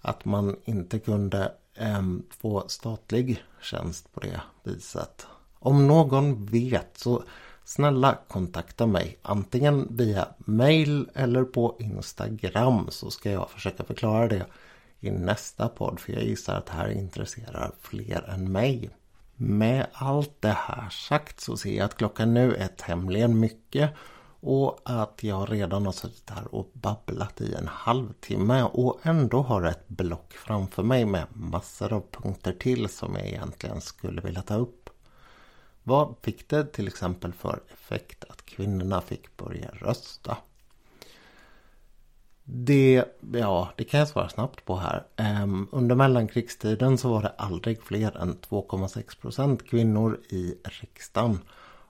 Att 0.00 0.24
man 0.24 0.56
inte 0.64 0.98
kunde 0.98 1.52
eh, 1.74 2.02
få 2.40 2.64
statlig 2.66 3.44
tjänst 3.62 4.12
på 4.12 4.20
det 4.20 4.40
viset. 4.62 5.26
Om 5.58 5.86
någon 5.86 6.46
vet 6.46 6.98
så 6.98 7.22
snälla 7.64 8.18
kontakta 8.28 8.86
mig 8.86 9.18
antingen 9.22 9.88
via 9.90 10.28
mail 10.38 11.10
eller 11.14 11.44
på 11.44 11.76
Instagram 11.78 12.86
så 12.90 13.10
ska 13.10 13.30
jag 13.30 13.50
försöka 13.50 13.84
förklara 13.84 14.28
det 14.28 14.46
i 15.00 15.10
nästa 15.10 15.68
podd 15.68 16.00
för 16.00 16.12
jag 16.12 16.22
gissar 16.22 16.54
att 16.56 16.66
det 16.66 16.72
här 16.72 16.88
intresserar 16.88 17.72
fler 17.80 18.30
än 18.30 18.52
mig. 18.52 18.90
Med 19.36 19.86
allt 19.92 20.34
det 20.40 20.56
här 20.58 20.90
sagt 20.90 21.40
så 21.40 21.56
ser 21.56 21.76
jag 21.76 21.84
att 21.84 21.96
klockan 21.96 22.34
nu 22.34 22.54
är 22.54 22.68
tämligen 22.68 23.40
mycket 23.40 23.90
och 24.40 24.80
att 24.84 25.22
jag 25.22 25.52
redan 25.52 25.86
har 25.86 25.92
suttit 25.92 26.30
här 26.30 26.54
och 26.54 26.70
babblat 26.72 27.40
i 27.40 27.54
en 27.54 27.68
halvtimme 27.68 28.62
och 28.62 29.00
ändå 29.02 29.42
har 29.42 29.62
ett 29.62 29.88
block 29.88 30.32
framför 30.32 30.82
mig 30.82 31.04
med 31.04 31.26
massor 31.32 31.92
av 31.92 32.04
punkter 32.10 32.52
till 32.52 32.88
som 32.88 33.14
jag 33.14 33.26
egentligen 33.26 33.80
skulle 33.80 34.20
vilja 34.20 34.42
ta 34.42 34.54
upp. 34.54 34.90
Vad 35.82 36.14
fick 36.22 36.48
det 36.48 36.64
till 36.64 36.88
exempel 36.88 37.32
för 37.32 37.60
effekt 37.72 38.24
att 38.24 38.46
kvinnorna 38.46 39.00
fick 39.00 39.36
börja 39.36 39.70
rösta? 39.70 40.36
Det, 42.52 43.04
ja, 43.32 43.68
det 43.76 43.84
kan 43.84 44.00
jag 44.00 44.08
svara 44.08 44.28
snabbt 44.28 44.64
på 44.64 44.76
här. 44.76 45.04
Um, 45.42 45.68
under 45.72 45.94
mellankrigstiden 45.94 46.98
så 46.98 47.08
var 47.08 47.22
det 47.22 47.32
aldrig 47.38 47.82
fler 47.82 48.16
än 48.16 48.36
2,6 48.36 49.20
procent 49.20 49.66
kvinnor 49.70 50.20
i 50.28 50.54
riksdagen. 50.64 51.38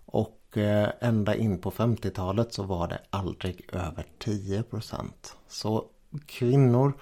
Och 0.07 0.38
uh, 0.57 0.88
ända 1.01 1.35
in 1.35 1.59
på 1.59 1.70
50-talet 1.70 2.53
så 2.53 2.62
var 2.62 2.88
det 2.88 3.01
aldrig 3.11 3.68
över 3.73 4.07
10 4.18 4.62
procent. 4.62 5.37
Så 5.49 5.85
kvinnor 6.27 6.92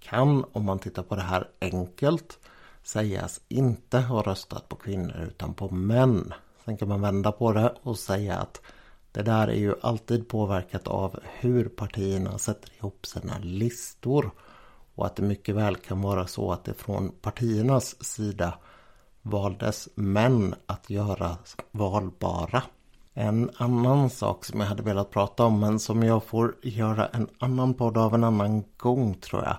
kan, 0.00 0.44
om 0.52 0.64
man 0.64 0.78
tittar 0.78 1.02
på 1.02 1.14
det 1.14 1.22
här 1.22 1.48
enkelt, 1.60 2.38
sägas 2.82 3.40
inte 3.48 3.98
ha 3.98 4.22
röstat 4.22 4.68
på 4.68 4.76
kvinnor 4.76 5.28
utan 5.28 5.54
på 5.54 5.68
män. 5.70 6.34
Sen 6.64 6.76
kan 6.76 6.88
man 6.88 7.00
vända 7.00 7.32
på 7.32 7.52
det 7.52 7.74
och 7.82 7.98
säga 7.98 8.36
att 8.36 8.60
det 9.12 9.22
där 9.22 9.48
är 9.48 9.56
ju 9.56 9.74
alltid 9.82 10.28
påverkat 10.28 10.88
av 10.88 11.20
hur 11.40 11.68
partierna 11.68 12.38
sätter 12.38 12.70
ihop 12.78 13.06
sina 13.06 13.38
listor. 13.38 14.30
Och 14.94 15.06
att 15.06 15.16
det 15.16 15.22
mycket 15.22 15.54
väl 15.54 15.76
kan 15.76 16.02
vara 16.02 16.26
så 16.26 16.52
att 16.52 16.64
det 16.64 16.74
från 16.74 17.12
partiernas 17.20 18.04
sida 18.04 18.54
valdes 19.22 19.88
män 19.94 20.54
att 20.66 20.90
göra 20.90 21.36
valbara. 21.70 22.62
En 23.14 23.50
annan 23.56 24.10
sak 24.10 24.44
som 24.44 24.60
jag 24.60 24.66
hade 24.66 24.82
velat 24.82 25.10
prata 25.10 25.44
om 25.44 25.60
men 25.60 25.78
som 25.78 26.02
jag 26.02 26.24
får 26.24 26.54
göra 26.62 27.06
en 27.06 27.28
annan 27.38 27.74
podd 27.74 27.98
av 27.98 28.14
en 28.14 28.24
annan 28.24 28.64
gång 28.76 29.14
tror 29.14 29.44
jag. 29.44 29.56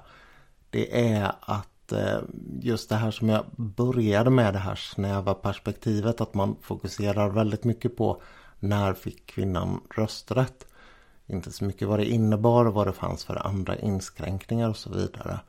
Det 0.70 1.14
är 1.14 1.32
att 1.42 1.92
eh, 1.92 2.20
just 2.62 2.90
det 2.90 2.96
här 2.96 3.12
som 3.12 3.30
jag 3.30 3.46
började 3.56 4.30
med 4.30 4.54
det 4.54 4.60
här 4.60 4.76
snäva 4.76 5.34
perspektivet 5.34 6.22
att 6.22 6.34
man 6.34 6.56
fokuserar 6.62 7.30
väldigt 7.30 7.64
mycket 7.64 7.98
på 7.98 8.22
när 8.60 8.93
fick 8.93 9.26
kvinnan 9.26 9.82
rösträtt? 9.95 10.65
Inte 11.28 11.52
så 11.52 11.65
mycket 11.65 11.88
vad 11.88 12.00
det 12.00 12.06
innebar, 12.06 12.65
och 12.65 12.74
vad 12.74 12.88
det 12.88 12.93
fanns 12.93 13.26
för 13.26 13.48
andra 13.48 13.76
inskränkningar 13.76 14.69
och 14.69 14.78
så 14.78 14.89
vidare. 14.89 15.39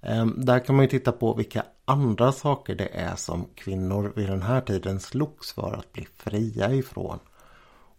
Ehm, 0.00 0.34
där 0.36 0.58
kan 0.58 0.76
man 0.76 0.84
ju 0.84 0.88
titta 0.88 1.12
på 1.12 1.34
vilka 1.34 1.64
andra 1.84 2.32
saker 2.32 2.74
det 2.74 2.88
är 2.88 3.16
som 3.16 3.46
kvinnor 3.54 4.12
vid 4.16 4.28
den 4.28 4.42
här 4.42 4.60
tiden 4.60 5.00
slogs 5.00 5.52
för 5.52 5.72
att 5.72 5.92
bli 5.92 6.06
fria 6.16 6.72
ifrån. 6.72 7.18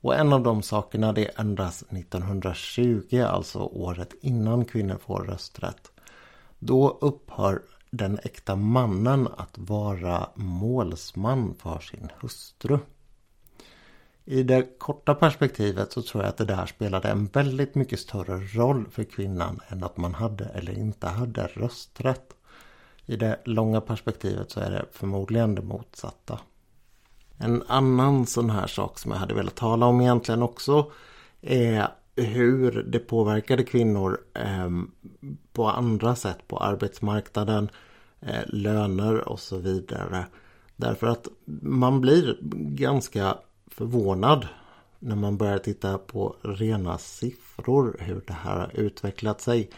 Och 0.02 0.16
en 0.16 0.34
av 0.34 0.44
de 0.44 0.62
sakerna 0.64 1.14
det 1.14 1.40
ändras 1.40 1.84
1920, 1.90 3.22
alltså 3.28 3.60
året 3.60 4.14
innan 4.22 4.66
kvinnor 4.66 4.98
får 5.06 5.24
rösträtt. 5.24 5.92
Då 6.60 6.98
upphör 7.02 7.62
den 7.92 8.20
äkta 8.24 8.56
mannen 8.56 9.28
att 9.38 9.58
vara 9.58 10.30
målsman 10.36 11.56
för 11.60 11.80
sin 11.80 12.10
hustru. 12.20 12.80
I 14.26 14.44
det 14.44 14.80
korta 14.80 15.16
perspektivet 15.16 15.92
så 15.92 16.02
tror 16.02 16.24
jag 16.24 16.30
att 16.30 16.38
det 16.38 16.46
där 16.46 16.66
spelade 16.66 17.10
en 17.10 17.26
väldigt 17.26 17.76
mycket 17.76 18.00
större 18.00 18.38
roll 18.38 18.86
för 18.92 19.04
kvinnan 19.04 19.60
än 19.68 19.84
att 19.84 19.98
man 19.98 20.14
hade 20.14 20.46
eller 20.46 20.80
inte 20.80 21.08
hade 21.08 21.48
rösträtt. 21.48 22.34
I 23.06 23.16
det 23.16 23.40
långa 23.46 23.82
perspektivet 23.82 24.52
så 24.52 24.60
är 24.60 24.72
det 24.72 24.86
förmodligen 24.92 25.56
det 25.56 25.62
motsatta. 25.62 26.40
En 27.38 27.64
annan 27.68 28.26
sån 28.26 28.50
här 28.50 28.68
sak 28.68 29.00
som 29.00 29.12
jag 29.12 29.18
hade 29.18 29.34
velat 29.34 29.56
tala 29.56 29.86
om 29.86 30.02
egentligen 30.02 30.44
också 30.44 30.92
är 31.42 31.88
hur 32.16 32.84
det 32.84 33.00
påverkade 33.00 33.64
kvinnor 33.64 34.22
eh, 34.34 34.70
på 35.54 35.68
andra 35.68 36.16
sätt 36.16 36.48
på 36.48 36.58
arbetsmarknaden, 36.58 37.70
eh, 38.22 38.42
löner 38.48 39.30
och 39.30 39.40
så 39.40 39.58
vidare. 39.58 40.26
Därför 40.76 41.08
att 41.08 41.28
man 41.62 42.02
blir 42.02 42.38
ganska 42.76 43.38
förvånad 43.74 44.48
när 45.00 45.16
man 45.16 45.38
börjar 45.38 45.58
titta 45.58 45.98
på 45.98 46.36
rena 46.42 46.98
siffror 46.98 47.98
hur 48.00 48.24
det 48.28 48.34
här 48.34 48.60
har 48.60 48.72
utvecklat 48.80 49.42
sig. 49.42 49.70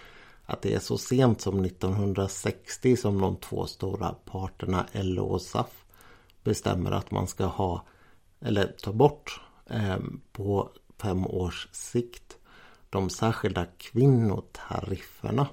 Att 0.45 0.61
det 0.61 0.73
är 0.73 0.79
så 0.79 0.97
sent 0.97 1.41
som 1.41 1.65
1960 1.65 2.97
som 2.97 3.21
de 3.21 3.35
två 3.35 3.65
stora 3.65 4.15
parterna 4.25 4.85
LO 4.91 5.23
och 5.23 5.41
SAF 5.41 5.85
bestämmer 6.43 6.91
att 6.91 7.11
man 7.11 7.27
ska 7.27 7.45
ha 7.45 7.85
eller 8.39 8.67
ta 8.67 8.93
bort 8.93 9.41
eh, 9.69 9.97
på 10.31 10.69
fem 10.97 11.27
års 11.27 11.67
sikt 11.71 12.37
de 12.89 13.09
särskilda 13.09 13.65
kvinnotarifferna. 13.65 15.47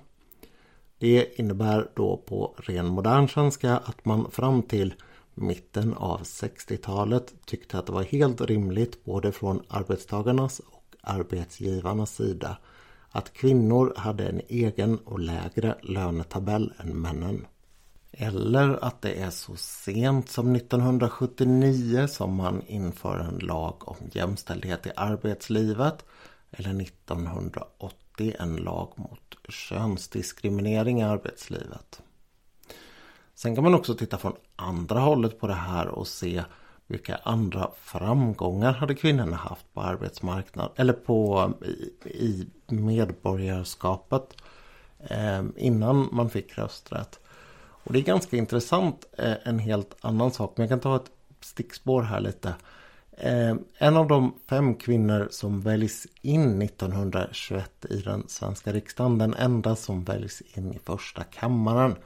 Det 0.98 1.38
innebär 1.40 1.90
då 1.94 2.16
på 2.16 2.54
ren 2.56 2.86
modern 2.86 3.28
svenska 3.28 3.76
att 3.76 4.04
man 4.04 4.30
fram 4.30 4.62
till 4.62 4.94
mitten 5.34 5.94
av 5.94 6.22
60-talet 6.22 7.34
tyckte 7.46 7.78
att 7.78 7.86
det 7.86 7.92
var 7.92 8.02
helt 8.02 8.40
rimligt 8.40 9.04
både 9.04 9.32
från 9.32 9.62
arbetstagarnas 9.68 10.60
och 10.60 10.96
arbetsgivarnas 11.00 12.14
sida 12.14 12.56
att 13.12 13.32
kvinnor 13.32 13.94
hade 13.96 14.28
en 14.28 14.40
egen 14.48 14.98
och 14.98 15.20
lägre 15.20 15.78
lönetabell 15.82 16.72
än 16.78 17.00
männen. 17.00 17.46
Eller 18.12 18.84
att 18.84 19.02
det 19.02 19.12
är 19.12 19.30
så 19.30 19.56
sent 19.56 20.30
som 20.30 20.56
1979 20.56 22.06
som 22.06 22.34
man 22.34 22.62
inför 22.66 23.18
en 23.18 23.38
lag 23.38 23.88
om 23.88 23.96
jämställdhet 24.12 24.86
i 24.86 24.90
arbetslivet. 24.96 26.04
Eller 26.50 26.82
1980 26.82 28.34
en 28.38 28.56
lag 28.56 28.92
mot 28.96 29.36
könsdiskriminering 29.48 31.00
i 31.00 31.02
arbetslivet. 31.02 32.02
Sen 33.34 33.54
kan 33.54 33.64
man 33.64 33.74
också 33.74 33.94
titta 33.94 34.18
från 34.18 34.36
andra 34.56 35.00
hållet 35.00 35.40
på 35.40 35.46
det 35.46 35.54
här 35.54 35.88
och 35.88 36.06
se 36.06 36.42
vilka 36.86 37.16
andra 37.16 37.70
framgångar 37.82 38.72
hade 38.72 38.94
kvinnorna 38.94 39.36
haft 39.36 39.74
på 39.74 39.80
arbetsmarknaden 39.80 40.72
eller 40.76 40.92
på 40.92 41.52
i, 42.04 42.10
i 42.10 42.48
medborgarskapet 42.66 44.36
eh, 44.98 45.42
innan 45.56 46.08
man 46.12 46.30
fick 46.30 46.58
rösträtt. 46.58 47.20
Och 47.84 47.92
det 47.92 47.98
är 47.98 48.02
ganska 48.02 48.36
intressant, 48.36 49.04
eh, 49.18 49.34
en 49.44 49.58
helt 49.58 49.96
annan 50.00 50.30
sak. 50.30 50.52
Men 50.56 50.62
jag 50.62 50.68
kan 50.70 50.80
ta 50.80 50.96
ett 50.96 51.10
stickspår 51.40 52.02
här 52.02 52.20
lite. 52.20 52.54
Eh, 53.16 53.54
en 53.78 53.96
av 53.96 54.08
de 54.08 54.34
fem 54.48 54.74
kvinnor 54.74 55.28
som 55.30 55.60
väljs 55.60 56.06
in 56.22 56.62
1921 56.62 57.84
i 57.90 57.96
den 57.96 58.28
svenska 58.28 58.72
riksdagen, 58.72 59.18
den 59.18 59.34
enda 59.34 59.76
som 59.76 60.04
väljs 60.04 60.42
in 60.54 60.72
i 60.72 60.78
första 60.78 61.24
kammaren. 61.24 61.96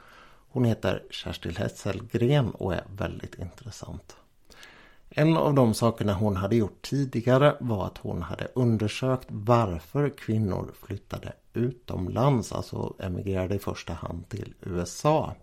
Hon 0.57 0.65
heter 0.65 1.03
Kerstin 1.09 1.55
Hesselgren 1.55 2.51
och 2.51 2.73
är 2.73 2.83
väldigt 2.97 3.39
intressant. 3.39 4.15
En 5.09 5.37
av 5.37 5.53
de 5.53 5.73
sakerna 5.73 6.13
hon 6.13 6.35
hade 6.35 6.55
gjort 6.55 6.81
tidigare 6.81 7.55
var 7.59 7.85
att 7.85 7.97
hon 7.97 8.21
hade 8.21 8.47
undersökt 8.55 9.27
varför 9.29 10.09
kvinnor 10.09 10.71
flyttade 10.85 11.33
utomlands, 11.53 12.51
alltså 12.51 12.93
emigrerade 12.99 13.55
i 13.55 13.59
första 13.59 13.93
hand 13.93 14.29
till 14.29 14.53
USA. 14.61 15.35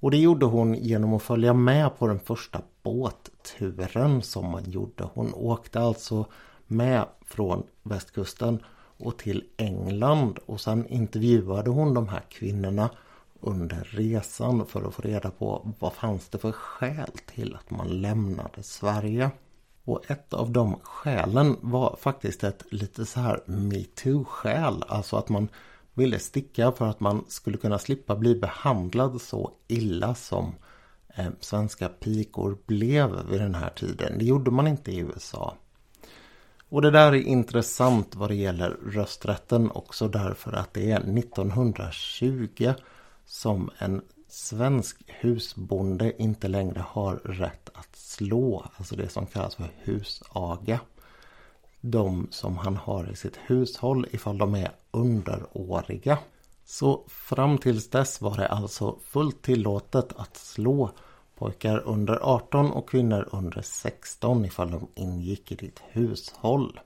Och 0.00 0.10
det 0.10 0.18
gjorde 0.18 0.46
hon 0.46 0.74
genom 0.74 1.14
att 1.14 1.22
följa 1.22 1.52
med 1.52 1.98
på 1.98 2.06
den 2.06 2.20
första 2.20 2.60
båtturen 2.82 4.22
som 4.22 4.50
man 4.50 4.70
gjorde. 4.70 5.08
Hon 5.14 5.34
åkte 5.34 5.80
alltså 5.80 6.26
med 6.66 7.06
från 7.24 7.62
västkusten 7.82 8.62
och 8.98 9.18
till 9.18 9.44
England 9.56 10.38
och 10.46 10.60
sen 10.60 10.86
intervjuade 10.86 11.70
hon 11.70 11.94
de 11.94 12.08
här 12.08 12.22
kvinnorna 12.28 12.90
under 13.46 13.88
resan 13.90 14.66
för 14.66 14.88
att 14.88 14.94
få 14.94 15.02
reda 15.02 15.30
på 15.30 15.74
vad 15.78 15.92
fanns 15.92 16.28
det 16.28 16.38
för 16.38 16.52
skäl 16.52 17.10
till 17.26 17.54
att 17.54 17.70
man 17.70 17.88
lämnade 17.88 18.62
Sverige. 18.62 19.30
Och 19.84 20.10
ett 20.10 20.34
av 20.34 20.50
de 20.50 20.76
skälen 20.82 21.56
var 21.60 21.96
faktiskt 22.00 22.44
ett 22.44 22.62
lite 22.70 23.06
så 23.06 23.20
här 23.20 23.40
metoo-skäl. 23.46 24.84
Alltså 24.88 25.16
att 25.16 25.28
man 25.28 25.48
ville 25.94 26.18
sticka 26.18 26.72
för 26.72 26.86
att 26.86 27.00
man 27.00 27.24
skulle 27.28 27.58
kunna 27.58 27.78
slippa 27.78 28.16
bli 28.16 28.34
behandlad 28.34 29.20
så 29.20 29.50
illa 29.68 30.14
som 30.14 30.54
eh, 31.16 31.28
svenska 31.40 31.88
pikor 31.88 32.58
blev 32.66 33.26
vid 33.30 33.40
den 33.40 33.54
här 33.54 33.70
tiden. 33.70 34.18
Det 34.18 34.24
gjorde 34.24 34.50
man 34.50 34.66
inte 34.66 34.92
i 34.92 34.98
USA. 34.98 35.54
Och 36.68 36.82
det 36.82 36.90
där 36.90 37.12
är 37.12 37.22
intressant 37.22 38.14
vad 38.14 38.30
det 38.30 38.34
gäller 38.34 38.70
rösträtten 38.70 39.70
också 39.70 40.08
därför 40.08 40.52
att 40.52 40.74
det 40.74 40.90
är 40.90 41.00
1920 41.18 42.72
som 43.26 43.70
en 43.78 44.02
svensk 44.28 45.02
husbonde 45.06 46.22
inte 46.22 46.48
längre 46.48 46.84
har 46.88 47.14
rätt 47.16 47.70
att 47.74 47.96
slå. 47.96 48.66
Alltså 48.76 48.96
det 48.96 49.08
som 49.08 49.26
kallas 49.26 49.54
för 49.54 49.72
husaga. 49.82 50.80
De 51.80 52.28
som 52.30 52.56
han 52.56 52.76
har 52.76 53.10
i 53.12 53.16
sitt 53.16 53.36
hushåll 53.36 54.06
ifall 54.10 54.38
de 54.38 54.54
är 54.54 54.70
underåriga. 54.90 56.18
Så 56.64 57.04
fram 57.08 57.58
tills 57.58 57.90
dess 57.90 58.20
var 58.20 58.36
det 58.36 58.48
alltså 58.48 58.98
fullt 59.04 59.42
tillåtet 59.42 60.12
att 60.16 60.36
slå 60.36 60.90
pojkar 61.34 61.82
under 61.86 62.18
18 62.22 62.70
och 62.72 62.88
kvinnor 62.88 63.28
under 63.32 63.62
16 63.62 64.44
ifall 64.44 64.70
de 64.70 64.88
ingick 64.94 65.52
i 65.52 65.54
ditt 65.54 65.82
hushåll. 65.88 66.80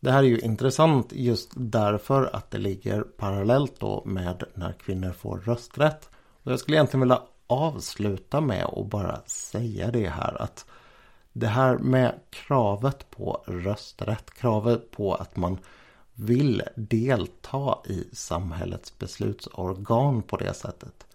Det 0.00 0.10
här 0.10 0.18
är 0.18 0.26
ju 0.26 0.38
intressant 0.38 1.12
just 1.12 1.50
därför 1.54 2.36
att 2.36 2.50
det 2.50 2.58
ligger 2.58 3.00
parallellt 3.02 3.80
då 3.80 4.02
med 4.04 4.44
när 4.54 4.72
kvinnor 4.72 5.12
får 5.12 5.38
rösträtt. 5.38 6.10
Och 6.42 6.52
jag 6.52 6.60
skulle 6.60 6.76
egentligen 6.76 7.00
vilja 7.00 7.22
avsluta 7.46 8.40
med 8.40 8.64
att 8.64 8.86
bara 8.86 9.20
säga 9.26 9.90
det 9.90 10.08
här 10.08 10.42
att 10.42 10.66
det 11.32 11.46
här 11.46 11.78
med 11.78 12.20
kravet 12.30 13.10
på 13.10 13.42
rösträtt, 13.46 14.30
kravet 14.34 14.90
på 14.90 15.14
att 15.14 15.36
man 15.36 15.58
vill 16.14 16.62
delta 16.76 17.78
i 17.84 18.04
samhällets 18.12 18.98
beslutsorgan 18.98 20.22
på 20.22 20.36
det 20.36 20.54
sättet. 20.54 21.06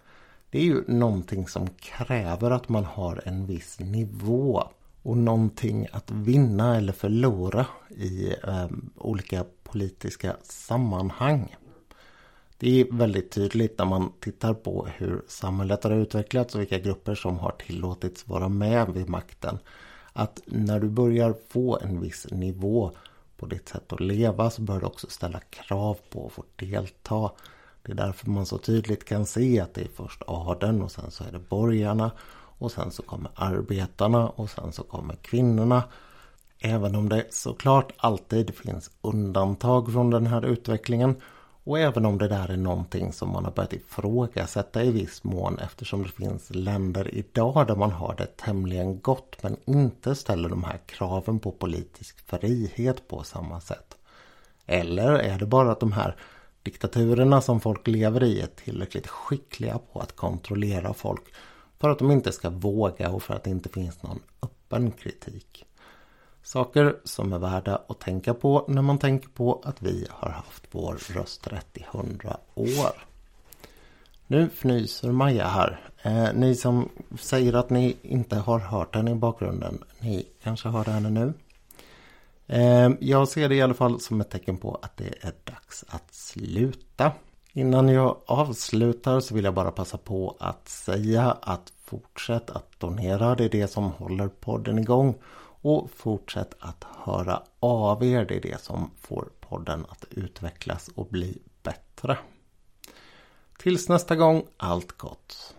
Det 0.50 0.58
är 0.58 0.64
ju 0.64 0.84
någonting 0.86 1.48
som 1.48 1.68
kräver 1.68 2.50
att 2.50 2.68
man 2.68 2.84
har 2.84 3.22
en 3.24 3.46
viss 3.46 3.80
nivå 3.80 4.68
och 5.04 5.16
någonting 5.16 5.86
att 5.92 6.10
vinna 6.10 6.76
eller 6.76 6.92
förlora 6.92 7.66
i 7.90 8.34
eh, 8.46 8.66
olika 8.96 9.44
politiska 9.62 10.36
sammanhang. 10.42 11.56
Det 12.58 12.80
är 12.80 12.86
väldigt 12.90 13.30
tydligt 13.30 13.78
när 13.78 13.84
man 13.84 14.12
tittar 14.20 14.54
på 14.54 14.88
hur 14.96 15.22
samhället 15.28 15.84
har 15.84 15.90
utvecklats 15.90 16.54
och 16.54 16.60
vilka 16.60 16.78
grupper 16.78 17.14
som 17.14 17.38
har 17.38 17.50
tillåtits 17.50 18.28
vara 18.28 18.48
med 18.48 18.88
vid 18.88 19.08
makten. 19.08 19.58
Att 20.12 20.40
när 20.46 20.80
du 20.80 20.88
börjar 20.88 21.34
få 21.48 21.78
en 21.78 22.00
viss 22.00 22.26
nivå 22.30 22.92
på 23.36 23.46
ditt 23.46 23.68
sätt 23.68 23.92
att 23.92 24.00
leva 24.00 24.50
så 24.50 24.62
bör 24.62 24.80
du 24.80 24.86
också 24.86 25.06
ställa 25.10 25.40
krav 25.40 25.98
på 26.10 26.26
att 26.26 26.32
få 26.32 26.44
delta. 26.56 27.30
Det 27.82 27.92
är 27.92 27.96
därför 27.96 28.30
man 28.30 28.46
så 28.46 28.58
tydligt 28.58 29.04
kan 29.04 29.26
se 29.26 29.60
att 29.60 29.74
det 29.74 29.80
är 29.80 29.88
först 29.94 30.22
adeln 30.26 30.82
och 30.82 30.92
sen 30.92 31.10
så 31.10 31.24
är 31.24 31.32
det 31.32 31.38
borgarna 31.38 32.10
och 32.58 32.72
sen 32.72 32.90
så 32.90 33.02
kommer 33.02 33.30
arbetarna 33.34 34.28
och 34.28 34.50
sen 34.50 34.72
så 34.72 34.82
kommer 34.82 35.14
kvinnorna. 35.14 35.82
Även 36.60 36.94
om 36.94 37.08
det 37.08 37.26
såklart 37.30 37.92
alltid 37.96 38.54
finns 38.54 38.90
undantag 39.00 39.92
från 39.92 40.10
den 40.10 40.26
här 40.26 40.44
utvecklingen 40.44 41.14
och 41.64 41.78
även 41.78 42.06
om 42.06 42.18
det 42.18 42.28
där 42.28 42.50
är 42.50 42.56
någonting 42.56 43.12
som 43.12 43.32
man 43.32 43.44
har 43.44 43.52
börjat 43.52 43.72
ifrågasätta 43.72 44.84
i 44.84 44.90
viss 44.90 45.24
mån 45.24 45.58
eftersom 45.58 46.02
det 46.02 46.08
finns 46.08 46.50
länder 46.50 47.14
idag 47.14 47.66
där 47.66 47.76
man 47.76 47.90
har 47.90 48.14
det 48.14 48.36
tämligen 48.36 49.00
gott 49.00 49.42
men 49.42 49.56
inte 49.64 50.14
ställer 50.14 50.48
de 50.48 50.64
här 50.64 50.80
kraven 50.86 51.38
på 51.38 51.52
politisk 51.52 52.20
frihet 52.26 53.08
på 53.08 53.22
samma 53.22 53.60
sätt. 53.60 53.96
Eller 54.66 55.12
är 55.12 55.38
det 55.38 55.46
bara 55.46 55.72
att 55.72 55.80
de 55.80 55.92
här 55.92 56.16
diktaturerna 56.62 57.40
som 57.40 57.60
folk 57.60 57.86
lever 57.86 58.22
i 58.22 58.40
är 58.40 58.46
tillräckligt 58.46 59.06
skickliga 59.06 59.78
på 59.92 60.00
att 60.00 60.16
kontrollera 60.16 60.94
folk 60.94 61.24
för 61.84 61.90
att 61.90 61.98
de 61.98 62.10
inte 62.10 62.32
ska 62.32 62.50
våga 62.50 63.10
och 63.10 63.22
för 63.22 63.34
att 63.34 63.44
det 63.44 63.50
inte 63.50 63.68
finns 63.68 64.02
någon 64.02 64.20
öppen 64.42 64.90
kritik. 64.90 65.64
Saker 66.42 66.96
som 67.04 67.32
är 67.32 67.38
värda 67.38 67.82
att 67.88 68.00
tänka 68.00 68.34
på 68.34 68.64
när 68.68 68.82
man 68.82 68.98
tänker 68.98 69.28
på 69.28 69.62
att 69.64 69.82
vi 69.82 70.06
har 70.10 70.28
haft 70.30 70.64
vår 70.70 70.98
rösträtt 71.14 71.76
i 71.76 71.86
hundra 71.92 72.36
år. 72.54 73.06
Nu 74.26 74.44
fnyser 74.44 75.12
Maja 75.12 75.48
här. 75.48 75.90
Eh, 76.02 76.34
ni 76.34 76.54
som 76.54 76.88
säger 77.20 77.52
att 77.52 77.70
ni 77.70 77.96
inte 78.02 78.36
har 78.36 78.58
hört 78.58 78.94
henne 78.94 79.10
i 79.10 79.14
bakgrunden. 79.14 79.84
Ni 80.00 80.26
kanske 80.42 80.68
hör 80.68 80.84
henne 80.84 81.10
nu. 81.10 81.32
Eh, 82.46 82.90
jag 83.00 83.28
ser 83.28 83.48
det 83.48 83.54
i 83.54 83.62
alla 83.62 83.74
fall 83.74 84.00
som 84.00 84.20
ett 84.20 84.30
tecken 84.30 84.56
på 84.56 84.78
att 84.82 84.96
det 84.96 85.14
är 85.20 85.32
dags 85.44 85.84
att 85.88 86.14
sluta. 86.14 87.12
Innan 87.56 87.88
jag 87.88 88.16
avslutar 88.26 89.20
så 89.20 89.34
vill 89.34 89.44
jag 89.44 89.54
bara 89.54 89.70
passa 89.70 89.98
på 89.98 90.36
att 90.40 90.68
säga 90.68 91.36
att 91.42 91.73
fortsätt 91.84 92.50
att 92.50 92.80
donera. 92.80 93.34
Det 93.34 93.44
är 93.44 93.48
det 93.48 93.68
som 93.68 93.84
håller 93.84 94.28
podden 94.28 94.78
igång. 94.78 95.14
Och 95.60 95.90
fortsätt 95.90 96.54
att 96.58 96.84
höra 97.04 97.42
av 97.60 98.04
er. 98.04 98.24
Det 98.24 98.36
är 98.36 98.40
det 98.40 98.60
som 98.60 98.90
får 98.96 99.28
podden 99.40 99.86
att 99.88 100.04
utvecklas 100.10 100.90
och 100.94 101.06
bli 101.06 101.38
bättre. 101.62 102.18
Tills 103.58 103.88
nästa 103.88 104.16
gång, 104.16 104.46
allt 104.56 104.92
gott! 104.92 105.54